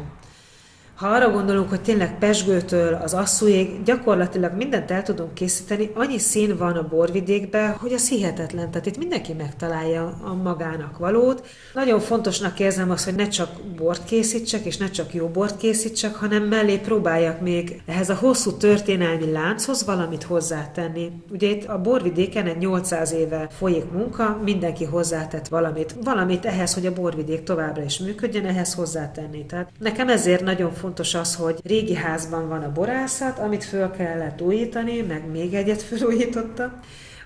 Ha 1.00 1.08
arra 1.08 1.30
gondolunk, 1.30 1.68
hogy 1.68 1.80
tényleg 1.80 2.18
pesgőtől 2.18 2.94
az 2.94 3.14
asszúig 3.14 3.82
gyakorlatilag 3.82 4.56
mindent 4.56 4.90
el 4.90 5.02
tudunk 5.02 5.34
készíteni, 5.34 5.90
annyi 5.94 6.18
szín 6.18 6.56
van 6.56 6.76
a 6.76 6.88
borvidékben, 6.88 7.72
hogy 7.72 7.92
az 7.92 8.08
hihetetlen. 8.08 8.70
Tehát 8.70 8.86
itt 8.86 8.98
mindenki 8.98 9.32
megtalálja 9.32 10.18
a 10.22 10.34
magának 10.34 10.98
valót. 10.98 11.46
Nagyon 11.74 12.00
fontosnak 12.00 12.60
érzem 12.60 12.90
azt, 12.90 13.04
hogy 13.04 13.14
ne 13.14 13.28
csak 13.28 13.50
bort 13.76 14.04
készítsek, 14.04 14.64
és 14.64 14.76
ne 14.76 14.90
csak 14.90 15.14
jó 15.14 15.26
bort 15.26 15.56
készítsek, 15.56 16.14
hanem 16.14 16.42
mellé 16.42 16.76
próbáljak 16.76 17.40
még 17.40 17.82
ehhez 17.86 18.10
a 18.10 18.14
hosszú 18.14 18.52
történelmi 18.56 19.30
lánchoz 19.30 19.84
valamit 19.84 20.22
hozzátenni. 20.22 21.10
Ugye 21.30 21.48
itt 21.48 21.64
a 21.64 21.80
borvidéken 21.80 22.46
egy 22.46 22.58
800 22.58 23.12
éve 23.12 23.48
folyik 23.58 23.90
munka, 23.92 24.40
mindenki 24.44 24.84
hozzátett 24.84 25.48
valamit. 25.48 25.94
Valamit 26.04 26.46
ehhez, 26.46 26.74
hogy 26.74 26.86
a 26.86 26.92
borvidék 26.92 27.42
továbbra 27.42 27.82
is 27.82 27.98
működjön, 27.98 28.46
ehhez 28.46 28.74
hozzátenni. 28.74 29.46
Tehát 29.46 29.70
nekem 29.78 30.08
ezért 30.08 30.44
nagyon 30.44 30.72
fontos 30.72 30.88
fontos 30.90 31.14
az, 31.14 31.34
hogy 31.34 31.60
régi 31.64 31.94
házban 31.94 32.48
van 32.48 32.62
a 32.62 32.72
borászat, 32.72 33.38
amit 33.38 33.64
föl 33.64 33.90
kellett 33.90 34.40
újítani, 34.40 35.00
meg 35.00 35.30
még 35.30 35.54
egyet 35.54 35.82
felújítottam, 35.88 36.80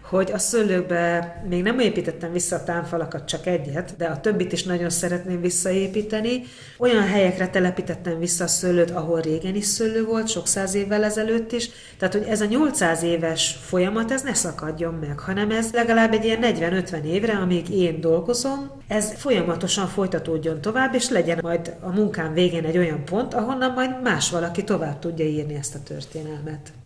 hogy 0.09 0.31
a 0.33 0.39
szőlőkbe 0.39 1.43
még 1.49 1.63
nem 1.63 1.79
építettem 1.79 2.33
vissza 2.33 2.57
a 2.57 2.65
támfalakat, 2.65 3.25
csak 3.25 3.47
egyet, 3.47 3.95
de 3.97 4.07
a 4.07 4.21
többit 4.21 4.53
is 4.53 4.63
nagyon 4.63 4.91
szeretném 4.91 5.41
visszaépíteni. 5.41 6.43
Olyan 6.79 7.07
helyekre 7.07 7.49
telepítettem 7.49 8.19
vissza 8.19 8.45
a 8.45 8.47
szőlőt, 8.47 8.91
ahol 8.91 9.21
régen 9.21 9.55
is 9.55 9.65
szőlő 9.65 10.05
volt, 10.05 10.29
sok 10.29 10.47
száz 10.47 10.75
évvel 10.75 11.05
ezelőtt 11.05 11.53
is. 11.53 11.71
Tehát, 11.99 12.15
hogy 12.15 12.27
ez 12.29 12.41
a 12.41 12.45
800 12.45 13.03
éves 13.03 13.59
folyamat, 13.61 14.11
ez 14.11 14.23
ne 14.23 14.35
szakadjon 14.35 14.95
meg, 14.95 15.19
hanem 15.19 15.51
ez 15.51 15.73
legalább 15.73 16.13
egy 16.13 16.25
ilyen 16.25 16.41
40-50 16.43 17.05
évre, 17.05 17.33
amíg 17.33 17.71
én 17.71 18.01
dolgozom, 18.01 18.71
ez 18.89 19.13
folyamatosan 19.17 19.87
folytatódjon 19.87 20.61
tovább, 20.61 20.95
és 20.95 21.09
legyen 21.09 21.39
majd 21.43 21.77
a 21.81 21.91
munkám 21.91 22.33
végén 22.33 22.65
egy 22.65 22.79
olyan 22.79 23.05
pont, 23.05 23.35
ahonnan 23.35 23.73
majd 23.73 24.03
más 24.03 24.31
valaki 24.31 24.65
tovább 24.65 24.99
tudja 24.99 25.25
írni 25.25 25.55
ezt 25.55 25.75
a 25.75 25.83
történelmet. 25.83 26.84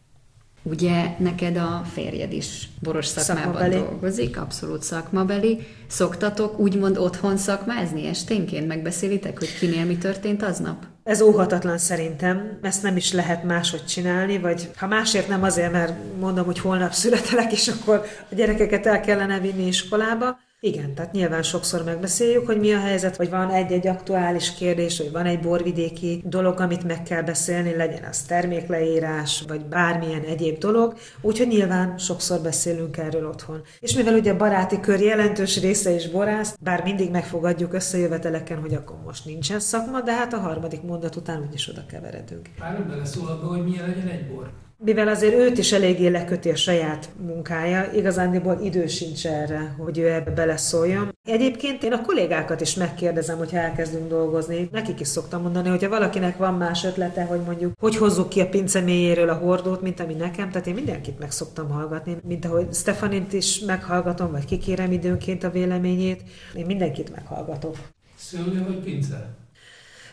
Ugye 0.70 1.14
neked 1.18 1.56
a 1.56 1.82
férjed 1.92 2.32
is 2.32 2.68
boros 2.82 3.06
szakmában 3.06 3.52
szakmabeli. 3.52 3.75
dolgozik, 3.75 4.40
abszolút 4.40 4.82
szakmabeli. 4.82 5.66
Szoktatok 5.87 6.58
úgymond 6.58 6.96
otthon 6.96 7.37
szakmázni 7.37 8.06
esténként? 8.06 8.66
Megbeszélitek, 8.66 9.38
hogy 9.38 9.58
kinél 9.58 9.84
mi 9.84 9.96
történt 9.96 10.42
aznap? 10.42 10.87
Ez 11.04 11.20
óhatatlan 11.20 11.78
szerintem, 11.78 12.58
ezt 12.62 12.82
nem 12.82 12.96
is 12.96 13.12
lehet 13.12 13.44
máshogy 13.44 13.84
csinálni, 13.84 14.38
vagy 14.38 14.70
ha 14.76 14.87
másért 14.87 15.28
nem 15.28 15.42
azért, 15.42 15.72
mert 15.72 15.94
mondom, 16.20 16.44
hogy 16.44 16.58
holnap 16.58 16.92
születelek, 16.92 17.52
és 17.52 17.68
akkor 17.68 18.04
a 18.30 18.34
gyerekeket 18.34 18.87
el 18.87 19.00
kellene 19.00 19.40
vinni 19.40 19.66
iskolába, 19.66 20.38
igen, 20.60 20.94
tehát 20.94 21.12
nyilván 21.12 21.42
sokszor 21.42 21.84
megbeszéljük, 21.84 22.46
hogy 22.46 22.58
mi 22.58 22.72
a 22.72 22.78
helyzet, 22.78 23.16
vagy 23.16 23.30
van 23.30 23.50
egy-egy 23.50 23.86
aktuális 23.86 24.54
kérdés, 24.54 24.98
vagy 24.98 25.12
van 25.12 25.26
egy 25.26 25.40
borvidéki 25.40 26.22
dolog, 26.24 26.60
amit 26.60 26.84
meg 26.84 27.02
kell 27.02 27.22
beszélni, 27.22 27.76
legyen 27.76 28.04
az 28.04 28.22
termékleírás, 28.22 29.44
vagy 29.48 29.64
bármilyen 29.64 30.22
egyéb 30.22 30.58
dolog, 30.58 30.94
úgyhogy 31.20 31.46
nyilván 31.46 31.98
sokszor 31.98 32.40
beszélünk 32.40 32.96
erről 32.96 33.26
otthon. 33.26 33.62
És 33.80 33.94
mivel 33.94 34.14
ugye 34.14 34.32
a 34.32 34.36
baráti 34.36 34.80
kör 34.80 35.00
jelentős 35.00 35.60
része 35.60 35.90
is 35.90 36.08
borász, 36.08 36.56
bár 36.60 36.82
mindig 36.82 37.10
megfogadjuk 37.10 37.72
összejöveteleken, 37.72 38.60
hogy 38.60 38.74
akkor 38.74 38.96
most 39.04 39.24
nincsen 39.24 39.60
szakma, 39.60 40.00
de 40.00 40.14
hát 40.14 40.32
a 40.32 40.38
harmadik 40.38 40.82
mondat 40.82 41.16
után 41.16 41.42
úgyis 41.46 41.68
oda 41.68 41.86
keveredünk. 41.86 42.48
Már 42.58 42.86
beleszól 42.86 43.28
abba, 43.28 43.46
hogy 43.46 43.64
milyen 43.64 43.86
legyen 43.86 44.08
egy 44.08 44.26
bor 44.26 44.50
mivel 44.85 45.08
azért 45.08 45.35
őt 45.35 45.58
is 45.58 45.73
eléggé 45.73 46.06
leköti 46.06 46.50
a 46.50 46.56
saját 46.56 47.08
munkája, 47.26 47.90
igazándiból 47.94 48.58
idő 48.62 48.87
sincs 48.87 49.26
erre, 49.26 49.75
hogy 49.78 49.99
ő 49.99 50.12
ebbe 50.12 50.30
beleszóljon. 50.30 51.16
Egyébként 51.25 51.82
én 51.82 51.92
a 51.92 52.00
kollégákat 52.00 52.61
is 52.61 52.75
megkérdezem, 52.75 53.38
hogy 53.38 53.50
elkezdünk 53.52 54.08
dolgozni. 54.08 54.68
Nekik 54.73 55.00
is 55.00 55.08
szoktam 55.08 55.42
mondani, 55.42 55.68
hogy 55.68 55.82
ha 55.82 55.88
valakinek 55.88 56.37
van 56.37 56.54
más 56.54 56.85
ötlete, 56.85 57.25
hogy 57.25 57.40
mondjuk, 57.40 57.73
hogy 57.80 57.97
hozzuk 57.97 58.28
ki 58.28 58.40
a 58.40 58.49
pince 58.49 58.80
mélyéről 58.80 59.28
a 59.28 59.35
hordót, 59.35 59.82
mint 59.82 60.00
ami 60.00 60.14
nekem, 60.14 60.50
tehát 60.50 60.66
én 60.66 60.75
mindenkit 60.75 61.18
meg 61.18 61.30
szoktam 61.30 61.70
hallgatni, 61.70 62.16
mint 62.26 62.44
ahogy 62.44 62.75
Stefanint 62.75 63.32
is 63.32 63.61
meghallgatom, 63.61 64.30
vagy 64.30 64.44
kikérem 64.44 64.92
időnként 64.92 65.44
a 65.44 65.50
véleményét, 65.50 66.23
én 66.54 66.66
mindenkit 66.66 67.14
meghallgatok. 67.14 67.76
Szőlő 68.16 68.64
vagy 68.66 68.78
pince? 68.78 69.37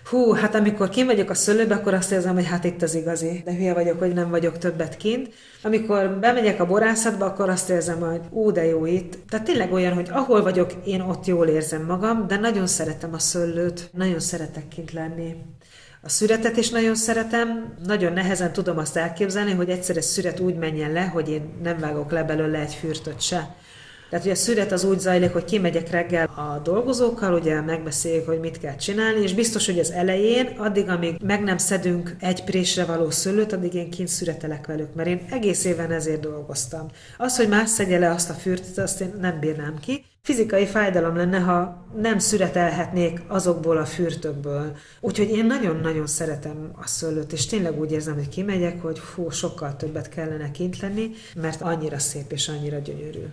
Hú, 0.10 0.32
hát 0.32 0.56
amikor 0.56 0.90
kim 0.90 1.06
vagyok 1.06 1.30
a 1.30 1.34
szőlőbe, 1.34 1.76
akkor 1.76 1.94
azt 1.94 2.12
érzem, 2.12 2.34
hogy 2.34 2.46
hát 2.46 2.64
itt 2.64 2.82
az 2.82 2.96
igazi. 2.96 3.42
De 3.46 3.54
hülye 3.54 3.74
vagyok, 3.74 4.00
hogy 4.00 4.14
nem 4.14 4.30
vagyok 4.30 4.58
többet 4.58 4.98
kint. 4.98 5.34
Amikor 5.64 6.18
bemegyek 6.20 6.60
a 6.60 6.66
borászatba, 6.66 7.26
akkor 7.26 7.50
azt 7.50 7.70
érzem, 7.70 8.00
hogy 8.00 8.22
ú, 8.30 8.52
de 8.52 8.66
jó 8.66 8.86
itt. 8.86 9.18
Tehát 9.30 9.46
tényleg 9.46 9.74
olyan, 9.74 9.94
hogy 9.94 10.10
ahol 10.12 10.42
vagyok, 10.42 10.72
én 10.86 11.02
ott 11.02 11.26
jól 11.26 11.48
érzem 11.48 11.86
magam, 11.86 12.28
de 12.28 12.38
nagyon 12.38 12.68
szeretem 12.68 13.14
a 13.14 13.20
szőlőt, 13.20 13.90
nagyon 13.94 14.20
szeretek 14.20 14.68
kint 14.68 14.92
lenni. 14.92 15.36
A 16.02 16.10
szüretet 16.10 16.58
is 16.58 16.70
nagyon 16.70 16.96
szeretem, 16.96 17.74
nagyon 17.86 18.14
nehezen 18.14 18.54
tudom 18.54 18.78
azt 18.78 18.98
elképzelni, 18.98 19.52
hogy 19.52 19.70
egyszer 19.70 19.98
egy 19.98 20.04
szüret 20.04 20.40
úgy 20.40 20.56
menjen 20.56 20.92
le, 20.92 21.02
hogy 21.06 21.30
én 21.30 21.60
nem 21.64 21.80
vágok 21.80 22.12
le 22.12 22.24
belőle 22.24 22.60
egy 22.60 22.74
fürtöt 22.74 23.22
se. 23.22 23.56
Tehát 24.10 24.26
ugye 24.26 24.34
a 24.34 24.38
szület 24.38 24.72
az 24.72 24.84
úgy 24.84 25.00
zajlik, 25.00 25.34
hogy 25.34 25.46
kimegyek 25.46 25.90
reggel 25.90 26.26
a 26.26 26.60
dolgozókkal, 26.64 27.34
ugye 27.34 27.62
megbeszéljük, 27.62 28.26
hogy 28.26 28.40
mit 28.40 28.60
kell 28.60 28.76
csinálni, 28.76 29.22
és 29.22 29.34
biztos, 29.34 29.66
hogy 29.66 29.80
az 29.80 29.92
elején, 29.92 30.46
addig, 30.58 30.90
amíg 30.90 31.16
meg 31.24 31.44
nem 31.44 31.58
szedünk 31.58 32.16
egy 32.20 32.44
présre 32.44 32.86
való 32.86 33.10
szőlőt, 33.10 33.54
addig 33.54 33.74
én 33.74 33.90
kint 33.90 34.08
szüretelek 34.08 34.66
velük, 34.66 34.94
mert 34.94 35.10
én 35.10 35.26
egész 35.30 35.66
éven 35.66 35.92
ezért 35.92 36.20
dolgoztam. 36.20 36.88
Az, 37.18 37.38
hogy 37.38 37.48
más 37.48 37.70
szedje 37.70 38.00
le 38.00 38.10
azt 38.10 38.30
a 38.30 38.34
fürtet, 38.34 38.78
azt 38.78 39.02
én 39.02 39.14
nem 39.22 39.40
bírnám 39.40 39.80
ki. 39.80 40.06
Fizikai 40.22 40.66
fájdalom 40.66 41.16
lenne, 41.16 41.40
ha 41.40 41.86
nem 42.02 42.20
szüretelhetnék 42.20 43.22
azokból 43.28 43.78
a 43.78 43.86
fürtökből. 43.86 44.76
Úgyhogy 45.00 45.30
én 45.30 45.46
nagyon-nagyon 45.46 46.08
szeretem 46.08 46.72
a 46.76 46.88
szőlőt, 46.88 47.34
és 47.34 47.46
tényleg 47.46 47.80
úgy 47.80 47.92
érzem, 47.92 48.16
hogy 48.16 48.30
kimegyek, 48.30 48.82
hogy 48.82 49.00
fú, 49.00 49.30
sokkal 49.30 49.76
többet 49.76 50.10
kellene 50.10 50.52
kint 50.52 50.80
lenni, 50.80 51.12
mert 51.36 51.62
annyira 51.62 52.00
szép 52.00 52.32
és 52.32 52.48
annyira 52.48 52.78
gyönyörű. 52.78 53.26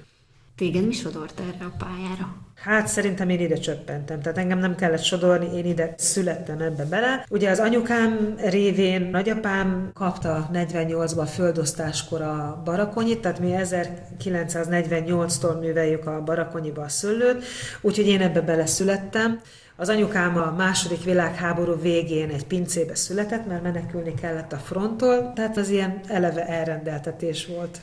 Téged 0.62 0.86
mi 0.86 0.92
sodort 0.92 1.40
erre 1.40 1.64
a 1.64 1.72
pályára? 1.78 2.36
Hát 2.54 2.88
szerintem 2.88 3.28
én 3.28 3.40
ide 3.40 3.54
csöppentem, 3.54 4.20
tehát 4.20 4.38
engem 4.38 4.58
nem 4.58 4.74
kellett 4.74 5.02
sodorni, 5.02 5.56
én 5.56 5.64
ide 5.64 5.94
születtem 5.96 6.60
ebbe 6.60 6.84
bele. 6.84 7.26
Ugye 7.30 7.50
az 7.50 7.58
anyukám 7.58 8.34
révén 8.36 9.08
nagyapám 9.10 9.90
kapta 9.94 10.50
48-ban 10.52 11.28
földosztáskor 11.34 12.20
a 12.20 12.62
barakonyit, 12.64 13.20
tehát 13.20 13.40
mi 13.40 13.54
1948-tól 13.56 15.60
műveljük 15.60 16.06
a 16.06 16.22
barakonyiba 16.22 16.82
a 16.82 16.88
szőlőt, 16.88 17.44
úgyhogy 17.80 18.06
én 18.06 18.20
ebbe 18.20 18.40
bele 18.40 18.66
születtem. 18.66 19.40
Az 19.76 19.88
anyukám 19.88 20.36
a 20.36 20.54
második 20.56 21.04
világháború 21.04 21.80
végén 21.80 22.30
egy 22.30 22.46
pincébe 22.46 22.94
született, 22.94 23.46
mert 23.46 23.62
menekülni 23.62 24.14
kellett 24.14 24.52
a 24.52 24.56
fronttól, 24.56 25.32
tehát 25.34 25.56
az 25.56 25.68
ilyen 25.68 26.00
eleve 26.06 26.46
elrendeltetés 26.46 27.46
volt. 27.46 27.80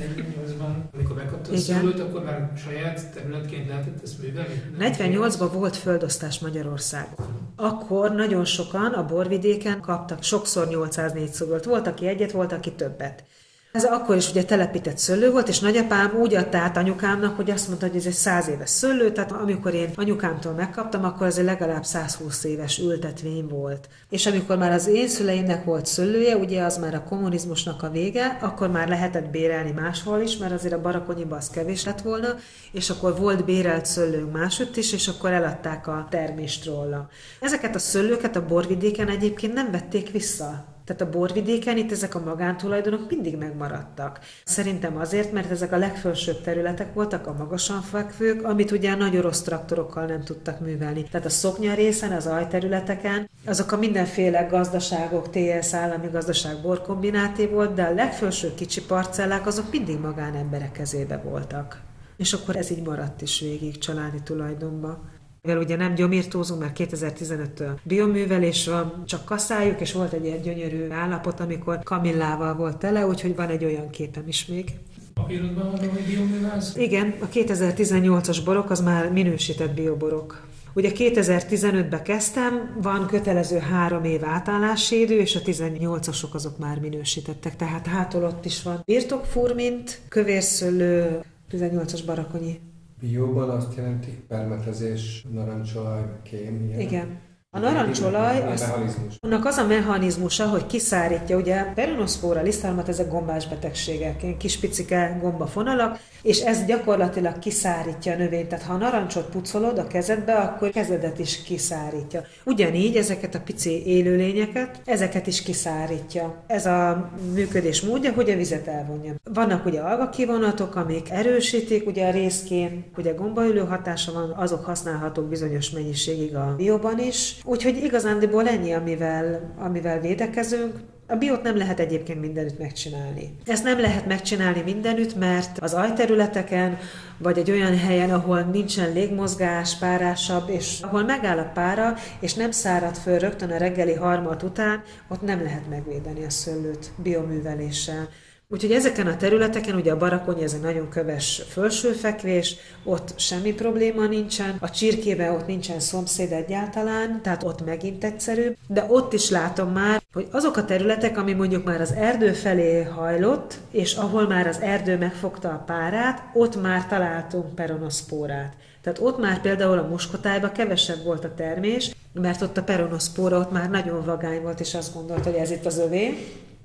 48-ban, 0.00 0.74
amikor 0.94 1.16
megkapta 1.16 1.52
a 1.52 1.56
szülőt, 1.56 2.00
akkor 2.00 2.24
már 2.24 2.52
saját 2.56 3.12
területként 3.14 3.68
lehetett 3.68 4.02
ezt 4.02 4.22
művelni? 4.22 4.62
48-ban 4.78 5.50
volt 5.52 5.76
földosztás 5.76 6.38
Magyarországon. 6.38 7.52
Akkor 7.56 8.12
nagyon 8.12 8.44
sokan 8.44 8.92
a 8.92 9.06
borvidéken 9.06 9.80
kaptak 9.80 10.22
sokszor 10.22 10.68
804 10.68 11.32
szülőt. 11.32 11.64
Volt, 11.64 11.86
aki 11.86 12.06
egyet, 12.06 12.32
volt, 12.32 12.52
aki 12.52 12.72
többet. 12.72 13.24
Ez 13.72 13.84
akkor 13.84 14.16
is 14.16 14.30
ugye 14.30 14.44
telepített 14.44 14.98
szőlő 14.98 15.30
volt, 15.30 15.48
és 15.48 15.60
nagyapám 15.60 16.14
úgy 16.20 16.34
adta 16.34 16.58
át 16.58 16.76
anyukámnak, 16.76 17.36
hogy 17.36 17.50
azt 17.50 17.68
mondta, 17.68 17.86
hogy 17.86 17.96
ez 17.96 18.06
egy 18.06 18.12
száz 18.12 18.48
éves 18.48 18.70
szőlő, 18.70 19.12
tehát 19.12 19.32
amikor 19.32 19.74
én 19.74 19.90
anyukámtól 19.96 20.52
megkaptam, 20.52 21.04
akkor 21.04 21.26
ez 21.26 21.38
egy 21.38 21.44
legalább 21.44 21.84
120 21.84 22.44
éves 22.44 22.78
ültetvény 22.78 23.46
volt. 23.48 23.88
És 24.10 24.26
amikor 24.26 24.56
már 24.56 24.72
az 24.72 24.86
én 24.86 25.08
szüleimnek 25.08 25.64
volt 25.64 25.86
szőlője, 25.86 26.36
ugye 26.36 26.62
az 26.62 26.78
már 26.78 26.94
a 26.94 27.02
kommunizmusnak 27.02 27.82
a 27.82 27.90
vége, 27.90 28.38
akkor 28.40 28.70
már 28.70 28.88
lehetett 28.88 29.30
bérelni 29.30 29.70
máshol 29.70 30.20
is, 30.20 30.36
mert 30.36 30.52
azért 30.52 30.74
a 30.74 30.80
barakonyiba 30.80 31.36
az 31.36 31.50
kevés 31.50 31.84
lett 31.84 32.00
volna, 32.00 32.28
és 32.72 32.90
akkor 32.90 33.18
volt 33.18 33.44
bérelt 33.44 33.86
szőlőnk 33.86 34.32
másütt 34.32 34.76
is, 34.76 34.92
és 34.92 35.08
akkor 35.08 35.30
eladták 35.30 35.86
a 35.86 36.06
termést 36.10 36.64
róla. 36.64 37.08
Ezeket 37.40 37.74
a 37.74 37.78
szőlőket 37.78 38.36
a 38.36 38.46
borvidéken 38.46 39.08
egyébként 39.08 39.54
nem 39.54 39.70
vették 39.70 40.10
vissza. 40.10 40.71
Tehát 40.84 41.02
a 41.02 41.18
borvidéken 41.18 41.76
itt 41.76 41.92
ezek 41.92 42.14
a 42.14 42.20
magántulajdonok 42.20 43.10
mindig 43.10 43.36
megmaradtak. 43.36 44.20
Szerintem 44.44 44.96
azért, 44.96 45.32
mert 45.32 45.50
ezek 45.50 45.72
a 45.72 45.76
legfelsőbb 45.76 46.40
területek 46.40 46.94
voltak, 46.94 47.26
a 47.26 47.32
magasan 47.32 47.80
fekvők, 47.80 48.44
amit 48.44 48.70
ugye 48.70 48.94
nagy 48.94 49.16
orosz 49.16 49.42
traktorokkal 49.42 50.04
nem 50.04 50.22
tudtak 50.22 50.60
művelni. 50.60 51.02
Tehát 51.02 51.26
a 51.26 51.30
szoknya 51.30 51.74
részen, 51.74 52.12
az 52.12 52.26
ajterületeken, 52.26 53.30
azok 53.46 53.72
a 53.72 53.76
mindenféle 53.76 54.42
gazdaságok, 54.42 55.30
TS 55.30 55.74
állami 55.74 56.08
gazdaság 56.08 56.60
borkombináté 56.62 57.46
volt, 57.46 57.74
de 57.74 57.82
a 57.82 57.94
legfelső 57.94 58.54
kicsi 58.54 58.82
parcellák 58.82 59.46
azok 59.46 59.70
mindig 59.70 59.98
magánemberek 59.98 60.72
kezébe 60.72 61.16
voltak. 61.16 61.80
És 62.16 62.32
akkor 62.32 62.56
ez 62.56 62.70
így 62.70 62.82
maradt 62.82 63.22
is 63.22 63.40
végig 63.40 63.78
családi 63.78 64.22
tulajdonban. 64.22 65.10
Mivel 65.46 65.62
ugye 65.62 65.76
nem 65.76 65.94
gyomírtózunk, 65.94 66.60
mert 66.60 66.76
2015-től 66.78 67.76
bioművelés 67.82 68.66
van, 68.66 69.02
csak 69.06 69.24
kaszáljuk, 69.24 69.80
és 69.80 69.92
volt 69.92 70.12
egy 70.12 70.24
ilyen 70.24 70.42
gyönyörű 70.42 70.90
állapot, 70.90 71.40
amikor 71.40 71.78
kamillával 71.82 72.54
volt 72.54 72.76
tele, 72.76 73.06
úgyhogy 73.06 73.36
van 73.36 73.48
egy 73.48 73.64
olyan 73.64 73.90
képem 73.90 74.24
is 74.26 74.46
még. 74.46 74.70
Papírodban 75.14 75.70
van, 75.70 75.78
hogy 75.78 76.04
bioművelsz? 76.06 76.76
Igen, 76.76 77.14
a 77.20 77.28
2018-as 77.28 78.38
borok 78.44 78.70
az 78.70 78.80
már 78.80 79.12
minősített 79.12 79.74
bioborok. 79.74 80.46
Ugye 80.74 80.90
2015-ben 80.94 82.02
kezdtem, 82.02 82.76
van 82.82 83.06
kötelező 83.06 83.58
három 83.58 84.04
év 84.04 84.24
átállási 84.24 85.00
idő, 85.00 85.18
és 85.18 85.36
a 85.36 85.40
18-asok 85.40 86.30
azok 86.30 86.58
már 86.58 86.78
minősítettek, 86.78 87.56
tehát 87.56 87.86
hátul 87.86 88.24
ott 88.24 88.44
is 88.44 88.62
van 88.62 88.82
birtokfurmint, 88.84 90.00
kövérszőlő, 90.08 91.20
18-as 91.52 92.00
barakonyi. 92.06 92.60
Bióban 93.02 93.50
azt 93.50 93.76
jelenti 93.76 94.10
permetezés, 94.28 95.26
narancsolaj, 95.30 96.02
kém, 96.22 96.64
ilyen? 96.64 96.80
Igen. 96.80 97.20
A 97.54 97.58
narancsolaj, 97.58 98.52
az, 98.52 98.72
annak 99.20 99.44
az 99.44 99.56
a 99.56 99.66
mechanizmusa, 99.66 100.48
hogy 100.48 100.66
kiszárítja, 100.66 101.36
ugye 101.36 101.62
peronoszpóra, 101.62 102.42
lisztalmat, 102.42 102.88
ezek 102.88 103.10
gombás 103.10 103.48
betegségek, 103.48 104.22
ilyen 104.22 104.36
kis 104.36 104.58
picike 104.58 105.18
gombafonalak, 105.20 105.98
és 106.22 106.40
ez 106.40 106.64
gyakorlatilag 106.64 107.38
kiszárítja 107.38 108.12
a 108.12 108.16
növényt. 108.16 108.48
Tehát 108.48 108.64
ha 108.64 108.74
a 108.74 108.76
narancsot 108.76 109.30
pucolod 109.30 109.78
a 109.78 109.86
kezedbe, 109.86 110.34
akkor 110.34 110.70
kezedet 110.70 111.18
is 111.18 111.42
kiszárítja. 111.42 112.22
Ugyanígy 112.44 112.96
ezeket 112.96 113.34
a 113.34 113.40
pici 113.40 113.86
élőlényeket, 113.86 114.80
ezeket 114.84 115.26
is 115.26 115.42
kiszárítja. 115.42 116.42
Ez 116.46 116.66
a 116.66 117.10
működés 117.32 117.80
módja, 117.80 118.12
hogy 118.12 118.30
a 118.30 118.36
vizet 118.36 118.66
elvonja. 118.66 119.14
Vannak 119.24 119.66
ugye 119.66 119.80
algakivonatok, 119.80 120.74
amik 120.76 121.10
erősítik, 121.10 121.86
ugye 121.86 122.06
a 122.06 122.10
részkén, 122.10 122.84
ugye 122.96 123.12
gombaülő 123.12 123.60
hatása 123.60 124.12
van, 124.12 124.30
azok 124.30 124.64
használhatók 124.64 125.28
bizonyos 125.28 125.70
mennyiségig 125.70 126.36
a 126.36 126.54
bióban 126.56 126.98
is. 126.98 127.40
Úgyhogy 127.44 127.76
igazándiból 127.76 128.48
ennyi, 128.48 128.72
amivel, 128.72 129.54
amivel 129.58 130.00
védekezünk. 130.00 130.74
A 131.06 131.16
biót 131.16 131.42
nem 131.42 131.56
lehet 131.56 131.80
egyébként 131.80 132.20
mindenütt 132.20 132.58
megcsinálni. 132.58 133.36
Ezt 133.46 133.64
nem 133.64 133.80
lehet 133.80 134.06
megcsinálni 134.06 134.62
mindenütt, 134.62 135.14
mert 135.14 135.58
az 135.58 135.74
ajterületeken, 135.74 136.78
vagy 137.18 137.38
egy 137.38 137.50
olyan 137.50 137.78
helyen, 137.78 138.10
ahol 138.10 138.40
nincsen 138.40 138.92
légmozgás, 138.92 139.78
párásabb, 139.78 140.48
és 140.48 140.80
ahol 140.80 141.04
megáll 141.04 141.38
a 141.38 141.50
pára, 141.54 141.94
és 142.20 142.34
nem 142.34 142.50
szárad 142.50 142.96
föl 142.96 143.18
rögtön 143.18 143.50
a 143.50 143.56
reggeli 143.56 143.94
harmat 143.94 144.42
után, 144.42 144.82
ott 145.08 145.22
nem 145.22 145.42
lehet 145.42 145.68
megvédeni 145.68 146.24
a 146.24 146.30
szőlőt 146.30 146.90
bioműveléssel. 146.96 148.08
Úgyhogy 148.52 148.72
ezeken 148.72 149.06
a 149.06 149.16
területeken, 149.16 149.74
ugye 149.74 149.92
a 149.92 149.96
barakony 149.96 150.42
ez 150.42 150.52
egy 150.52 150.60
nagyon 150.60 150.88
köves 150.88 151.42
felsőfekvés, 151.48 152.56
ott 152.84 153.12
semmi 153.16 153.52
probléma 153.52 154.06
nincsen, 154.06 154.56
a 154.60 154.70
csirkében 154.70 155.34
ott 155.34 155.46
nincsen 155.46 155.80
szomszéd 155.80 156.32
egyáltalán, 156.32 157.22
tehát 157.22 157.42
ott 157.42 157.64
megint 157.64 158.04
egyszerűbb, 158.04 158.56
de 158.68 158.86
ott 158.88 159.12
is 159.12 159.30
látom 159.30 159.72
már, 159.72 160.02
hogy 160.12 160.28
azok 160.30 160.56
a 160.56 160.64
területek, 160.64 161.18
ami 161.18 161.32
mondjuk 161.32 161.64
már 161.64 161.80
az 161.80 161.92
erdő 161.92 162.32
felé 162.32 162.82
hajlott, 162.82 163.58
és 163.70 163.94
ahol 163.94 164.26
már 164.26 164.46
az 164.46 164.60
erdő 164.60 164.98
megfogta 164.98 165.48
a 165.48 165.62
párát, 165.66 166.22
ott 166.34 166.62
már 166.62 166.86
találtunk 166.86 167.54
peronoszpórát. 167.54 168.52
Tehát 168.82 168.98
ott 168.98 169.18
már 169.18 169.40
például 169.40 169.78
a 169.78 169.88
muskotájban 169.88 170.52
kevesebb 170.52 171.04
volt 171.04 171.24
a 171.24 171.34
termés, 171.34 171.94
mert 172.12 172.42
ott 172.42 172.56
a 172.56 172.62
peronoszpóra 172.62 173.38
ott 173.38 173.52
már 173.52 173.70
nagyon 173.70 174.04
vagány 174.04 174.42
volt, 174.42 174.60
és 174.60 174.74
azt 174.74 174.94
gondolta, 174.94 175.30
hogy 175.30 175.38
ez 175.38 175.50
itt 175.50 175.66
az 175.66 175.78
övé, 175.78 176.18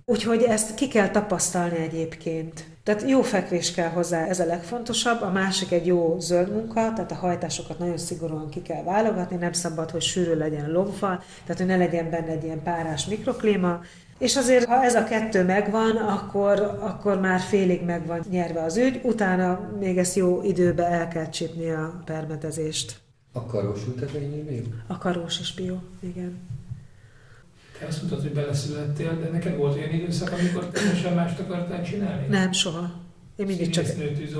Úgyhogy 0.10 0.44
ezt 0.44 0.76
ki 0.76 0.88
kell 0.88 1.10
tapasztalni 1.10 1.78
egyébként. 1.78 2.66
Tehát 2.84 3.10
jó 3.10 3.22
fekvés 3.22 3.72
kell 3.72 3.90
hozzá, 3.90 4.26
ez 4.26 4.40
a 4.40 4.46
legfontosabb. 4.46 5.22
A 5.22 5.32
másik 5.32 5.72
egy 5.72 5.86
jó 5.86 6.16
zöld 6.20 6.52
munka, 6.52 6.74
tehát 6.74 7.12
a 7.12 7.16
hajtásokat 7.16 7.80
nagyon 7.80 7.98
szigorúan 7.98 8.50
ki 8.50 8.62
kell 8.62 8.84
válogatni, 8.84 9.36
nem 9.36 9.54
szabad, 9.54 9.92
hogy 9.92 10.02
sűrű 10.02 10.34
legyen 10.34 10.66
a 10.66 10.72
lombfal, 10.72 11.24
tehát 11.44 11.58
hogy 11.58 11.66
ne 11.66 11.78
legyen 11.78 12.10
benne 12.10 12.28
egy 12.28 12.44
ilyen 12.44 12.64
párás 12.64 13.06
mikroklíma. 13.06 13.82
És 14.18 14.36
azért, 14.36 14.66
ha 14.66 14.84
ez 14.84 14.96
a 14.96 15.04
kettő 15.04 15.44
megvan, 15.44 15.96
akkor, 15.96 16.60
akkor 16.80 17.20
már 17.20 17.40
félig 17.40 17.84
megvan 17.86 18.24
nyerve 18.30 18.64
az 18.64 18.78
ügy, 18.78 19.00
utána 19.04 19.72
még 19.80 19.98
ezt 19.98 20.16
jó 20.16 20.42
időbe 20.44 20.86
el 20.86 21.08
kell 21.08 21.30
csípni 21.30 21.70
a 21.70 22.02
permetezést. 22.06 23.00
A 23.32 23.46
karós 23.46 23.80
ültetvénynél? 23.88 24.64
A 24.88 24.98
karós 24.98 25.40
is 25.40 25.54
bio, 25.54 25.76
igen. 26.00 26.57
Te 27.80 27.86
azt 27.86 27.98
mondtad, 27.98 28.22
hogy 28.22 28.34
beleszülettél, 28.34 29.20
de 29.20 29.30
neked 29.30 29.56
volt 29.56 29.76
olyan 29.76 29.94
időszak, 29.94 30.32
amikor 30.32 30.66
teljesen 30.66 31.14
mást 31.14 31.40
akartál 31.40 31.84
csinálni? 31.84 32.28
Nem, 32.28 32.52
soha. 32.52 33.06
Én 33.36 33.46
mindig 33.46 33.70
csak... 33.70 33.86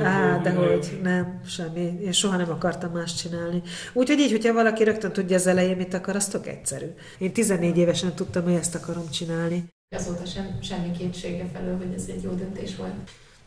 Á, 0.04 0.38
de 0.38 0.52
hogy 0.52 1.00
nem, 1.04 1.42
semmi. 1.46 2.00
Én 2.04 2.12
soha 2.12 2.38
nem 2.38 2.50
akartam 2.50 2.92
más 2.92 3.16
csinálni. 3.16 3.62
Úgyhogy 3.94 4.20
így, 4.20 4.32
hogyha 4.32 4.54
valaki 4.54 4.84
rögtön 4.84 5.12
tudja 5.12 5.36
az 5.36 5.48
elején, 5.48 5.76
mit 5.78 5.94
akar, 5.94 6.16
az 6.16 6.28
tök 6.28 6.48
egyszerű. 6.48 6.86
Én 7.18 7.34
14 7.34 7.78
évesen 7.78 8.14
tudtam, 8.14 8.44
hogy 8.44 8.54
ezt 8.54 8.76
akarom 8.76 9.10
csinálni. 9.10 9.66
Azóta 9.96 10.26
sem, 10.26 10.58
semmi 10.62 10.92
kétsége 10.92 11.46
felől, 11.54 11.78
hogy 11.78 11.94
ez 11.96 12.06
egy 12.08 12.24
jó 12.24 12.32
döntés 12.32 12.76
volt. 12.76 12.94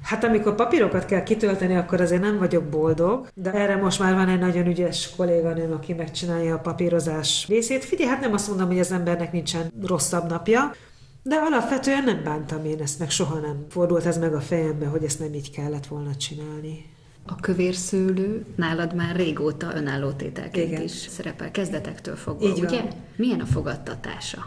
Hát 0.02 0.24
amikor 0.24 0.54
papírokat 0.54 1.04
kell 1.04 1.22
kitölteni, 1.22 1.76
akkor 1.76 2.00
azért 2.00 2.22
nem 2.22 2.38
vagyok 2.38 2.64
boldog, 2.64 3.28
de 3.34 3.52
erre 3.52 3.76
most 3.76 3.98
már 3.98 4.14
van 4.14 4.28
egy 4.28 4.38
nagyon 4.38 4.66
ügyes 4.66 5.10
kolléganőm, 5.16 5.72
aki 5.72 5.92
megcsinálja 5.92 6.54
a 6.54 6.58
papírozás 6.58 7.46
részét. 7.48 7.84
Figyelj, 7.84 8.10
hát 8.10 8.20
nem 8.20 8.32
azt 8.32 8.48
mondom, 8.48 8.66
hogy 8.66 8.78
az 8.78 8.92
embernek 8.92 9.32
nincsen 9.32 9.72
rosszabb 9.86 10.28
napja, 10.28 10.72
de 11.22 11.36
alapvetően 11.36 12.04
nem 12.04 12.22
bántam 12.24 12.64
én 12.64 12.80
ezt, 12.80 12.98
meg 12.98 13.10
soha 13.10 13.38
nem 13.38 13.66
fordult 13.68 14.06
ez 14.06 14.18
meg 14.18 14.34
a 14.34 14.40
fejembe, 14.40 14.86
hogy 14.86 15.04
ezt 15.04 15.18
nem 15.18 15.34
így 15.34 15.50
kellett 15.50 15.86
volna 15.86 16.16
csinálni. 16.16 16.84
A 17.26 17.34
kövérszőlő 17.34 18.44
nálad 18.56 18.94
már 18.94 19.16
régóta 19.16 19.74
önálló 19.74 20.10
tételként 20.10 20.70
Igen. 20.70 20.82
is 20.82 20.90
szerepel, 20.90 21.50
kezdetektől 21.50 22.16
fogva, 22.16 22.46
Így 22.46 22.60
ugye? 22.60 22.80
Van. 22.80 22.90
Milyen 23.16 23.40
a 23.40 23.46
fogadtatása? 23.46 24.46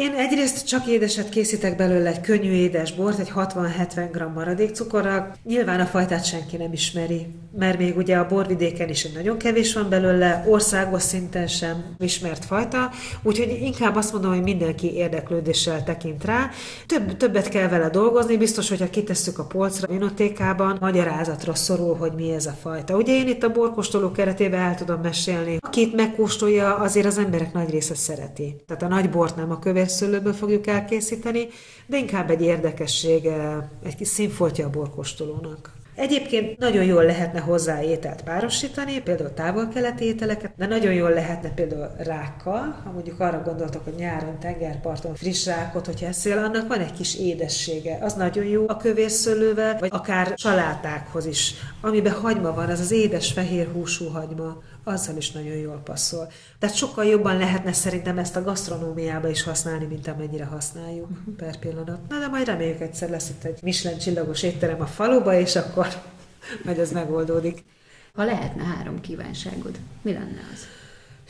Én 0.00 0.14
egyrészt 0.14 0.66
csak 0.66 0.86
édeset 0.86 1.28
készítek 1.28 1.76
belőle 1.76 2.08
egy 2.08 2.20
könnyű 2.20 2.50
édes 2.50 2.92
bort, 2.92 3.18
egy 3.18 3.32
60-70 3.34 4.08
g 4.12 4.34
maradék 4.34 4.74
cukorral. 4.74 5.34
Nyilván 5.44 5.80
a 5.80 5.84
fajtát 5.84 6.24
senki 6.24 6.56
nem 6.56 6.72
ismeri, 6.72 7.26
mert 7.58 7.78
még 7.78 7.96
ugye 7.96 8.16
a 8.16 8.26
borvidéken 8.26 8.88
is 8.88 9.04
egy 9.04 9.14
nagyon 9.14 9.38
kevés 9.38 9.74
van 9.74 9.88
belőle, 9.88 10.44
országos 10.48 11.02
szinten 11.02 11.46
sem 11.46 11.84
ismert 11.98 12.44
fajta, 12.44 12.90
úgyhogy 13.22 13.58
inkább 13.62 13.96
azt 13.96 14.12
mondom, 14.12 14.32
hogy 14.32 14.42
mindenki 14.42 14.94
érdeklődéssel 14.94 15.84
tekint 15.84 16.24
rá. 16.24 16.50
Több, 16.86 17.16
többet 17.16 17.48
kell 17.48 17.68
vele 17.68 17.88
dolgozni, 17.88 18.36
biztos, 18.36 18.68
hogyha 18.68 18.90
kitesszük 18.90 19.38
a 19.38 19.44
polcra, 19.44 19.86
vinotékában, 19.86 20.76
magyarázatra 20.80 21.54
szorul, 21.54 21.96
hogy 21.96 22.12
mi 22.12 22.32
ez 22.32 22.46
a 22.46 22.56
fajta. 22.62 22.96
Ugye 22.96 23.12
én 23.12 23.28
itt 23.28 23.42
a 23.42 23.52
borkóstoló 23.52 24.10
keretében 24.10 24.60
el 24.60 24.74
tudom 24.74 25.00
mesélni. 25.00 25.56
Akit 25.60 25.94
megkóstolja, 25.94 26.76
azért 26.76 27.06
az 27.06 27.18
emberek 27.18 27.52
nagy 27.52 27.70
része 27.70 27.94
szereti. 27.94 28.56
Tehát 28.66 28.82
a 28.82 28.88
nagy 28.88 29.10
bort 29.10 29.36
nem 29.36 29.50
a 29.50 29.58
kövér 29.58 29.88
szőlőből 29.90 30.32
fogjuk 30.32 30.66
elkészíteni, 30.66 31.48
de 31.86 31.96
inkább 31.96 32.30
egy 32.30 32.42
érdekessége, 32.42 33.68
egy 33.84 33.96
kis 33.96 34.08
színfoltja 34.08 34.66
a 34.66 34.70
borkóstolónak. 34.70 35.78
Egyébként 36.00 36.58
nagyon 36.58 36.84
jól 36.84 37.04
lehetne 37.04 37.40
hozzá 37.40 37.82
ételt 37.82 38.22
párosítani, 38.22 39.00
például 39.00 39.34
távol-keleti 39.34 40.04
ételeket, 40.04 40.52
de 40.56 40.66
nagyon 40.66 40.92
jól 40.92 41.10
lehetne 41.10 41.54
például 41.54 41.90
rákkal, 41.98 42.80
ha 42.84 42.90
mondjuk 42.92 43.20
arra 43.20 43.42
gondoltok, 43.44 43.84
hogy 43.84 43.94
nyáron 43.94 44.38
tengerparton 44.38 45.14
friss 45.14 45.46
rákot, 45.46 45.86
hogyha 45.86 46.06
eszel, 46.06 46.44
annak 46.44 46.68
van 46.68 46.80
egy 46.80 46.92
kis 46.92 47.18
édessége. 47.18 47.98
Az 48.00 48.14
nagyon 48.14 48.44
jó 48.44 48.64
a 48.68 48.76
kövérszőlővel, 48.76 49.76
vagy 49.78 49.90
akár 49.92 50.32
salátákhoz 50.36 51.26
is. 51.26 51.54
Amiben 51.80 52.12
hagyma 52.12 52.54
van, 52.54 52.68
az 52.68 52.80
az 52.80 52.90
édes 52.90 53.32
fehér 53.32 53.68
húsú 53.72 54.08
hagyma, 54.08 54.62
azzal 54.84 55.16
is 55.16 55.30
nagyon 55.30 55.56
jól 55.56 55.80
passzol. 55.84 56.32
Tehát 56.58 56.76
sokkal 56.76 57.04
jobban 57.04 57.36
lehetne 57.36 57.72
szerintem 57.72 58.18
ezt 58.18 58.36
a 58.36 58.42
gasztronómiába 58.42 59.28
is 59.28 59.42
használni, 59.42 59.84
mint 59.84 60.08
amennyire 60.08 60.44
használjuk 60.44 61.08
per 61.36 61.58
pillanat. 61.58 62.08
Na 62.08 62.18
de 62.18 62.26
majd 62.26 62.46
reméljük 62.46 62.80
egyszer 62.80 63.10
lesz 63.10 63.28
itt 63.28 63.44
egy 63.44 63.58
Michelin 63.62 63.98
csillagos 63.98 64.42
étterem 64.42 64.80
a 64.80 64.86
faluba, 64.86 65.34
és 65.34 65.56
akkor 65.56 65.88
majd 66.64 66.78
ez 66.78 66.92
megoldódik. 66.92 67.64
Ha 68.14 68.24
lehetne 68.24 68.62
három 68.62 69.00
kívánságod, 69.00 69.78
mi 70.02 70.12
lenne 70.12 70.40
az? 70.52 70.66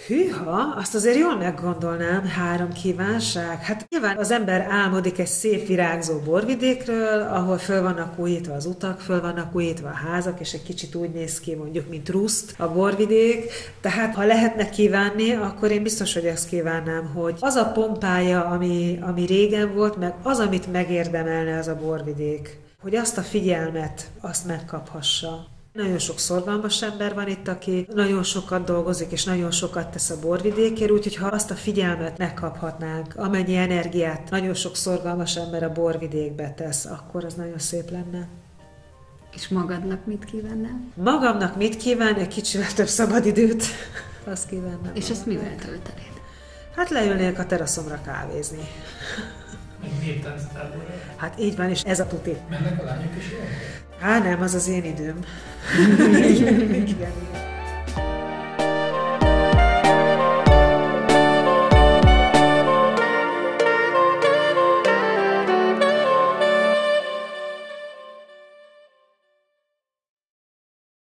Hűha, 0.06 0.74
azt 0.76 0.94
azért 0.94 1.16
jól 1.16 1.36
meggondolnám, 1.36 2.26
három 2.26 2.72
kívánság. 2.72 3.62
Hát 3.62 3.86
nyilván 3.88 4.16
az 4.16 4.30
ember 4.30 4.66
álmodik 4.70 5.18
egy 5.18 5.26
szép 5.26 5.66
virágzó 5.66 6.18
borvidékről, 6.18 7.20
ahol 7.20 7.58
föl 7.58 7.82
vannak 7.82 8.18
újítva 8.18 8.54
az 8.54 8.66
utak, 8.66 9.00
föl 9.00 9.20
vannak 9.20 9.54
újítva 9.54 9.88
a 9.88 10.08
házak, 10.08 10.40
és 10.40 10.52
egy 10.52 10.62
kicsit 10.62 10.94
úgy 10.94 11.10
néz 11.10 11.40
ki 11.40 11.54
mondjuk, 11.54 11.88
mint 11.88 12.08
Ruszt 12.08 12.54
a 12.58 12.72
borvidék. 12.72 13.50
Tehát 13.80 14.14
ha 14.14 14.24
lehetne 14.24 14.68
kívánni, 14.68 15.32
akkor 15.32 15.70
én 15.70 15.82
biztos, 15.82 16.14
hogy 16.14 16.26
ezt 16.26 16.48
kívánnám, 16.48 17.06
hogy 17.14 17.36
az 17.40 17.54
a 17.54 17.70
pompája, 17.72 18.44
ami, 18.44 18.98
ami 19.02 19.26
régen 19.26 19.74
volt, 19.74 19.96
meg 19.96 20.14
az, 20.22 20.38
amit 20.38 20.72
megérdemelne 20.72 21.58
az 21.58 21.68
a 21.68 21.76
borvidék, 21.76 22.58
hogy 22.82 22.94
azt 22.94 23.18
a 23.18 23.22
figyelmet, 23.22 24.10
azt 24.20 24.46
megkaphassa. 24.46 25.49
Nagyon 25.72 25.98
sok 25.98 26.18
szorgalmas 26.18 26.82
ember 26.82 27.14
van 27.14 27.28
itt, 27.28 27.48
aki 27.48 27.86
nagyon 27.94 28.22
sokat 28.22 28.64
dolgozik, 28.64 29.10
és 29.10 29.24
nagyon 29.24 29.50
sokat 29.50 29.90
tesz 29.90 30.10
a 30.10 30.18
borvidékért, 30.18 30.90
úgyhogy 30.90 31.16
ha 31.16 31.26
azt 31.26 31.50
a 31.50 31.54
figyelmet 31.54 32.18
megkaphatnánk, 32.18 33.16
amennyi 33.16 33.56
energiát 33.56 34.30
nagyon 34.30 34.54
sok 34.54 34.76
szorgalmas 34.76 35.36
ember 35.36 35.62
a 35.62 35.72
borvidékbe 35.72 36.52
tesz, 36.54 36.84
akkor 36.84 37.24
az 37.24 37.34
nagyon 37.34 37.58
szép 37.58 37.90
lenne. 37.90 38.28
És 39.34 39.48
magadnak 39.48 40.06
mit 40.06 40.24
kívánnál? 40.24 40.80
Magamnak 40.94 41.56
mit 41.56 41.76
kíván? 41.76 42.14
Egy 42.14 42.28
kicsivel 42.28 42.72
több 42.72 42.86
szabadidőt. 42.86 43.64
azt 44.24 44.48
kívánnám. 44.48 44.90
És 44.94 45.10
ezt 45.10 45.26
mivel 45.26 45.54
töltenéd? 45.56 46.20
Hát 46.76 46.90
leülnék 46.90 47.38
a 47.38 47.46
teraszomra 47.46 48.00
kávézni. 48.04 48.68
Meg 49.80 49.90
néptánctáborra. 50.00 50.94
Hát 51.16 51.40
így 51.40 51.56
van, 51.56 51.70
és 51.70 51.82
ez 51.82 52.00
a 52.00 52.06
tuti. 52.06 52.36
Mennek 52.48 52.80
a 52.80 52.84
lányok 52.84 53.16
is 53.16 53.30
ilyen? 53.30 53.46
Á, 54.00 54.18
nem, 54.18 54.42
az 54.42 54.54
az 54.54 54.68
én 54.68 54.84
időm. 54.84 55.18
igen, 56.14 56.70
igen. 56.70 57.12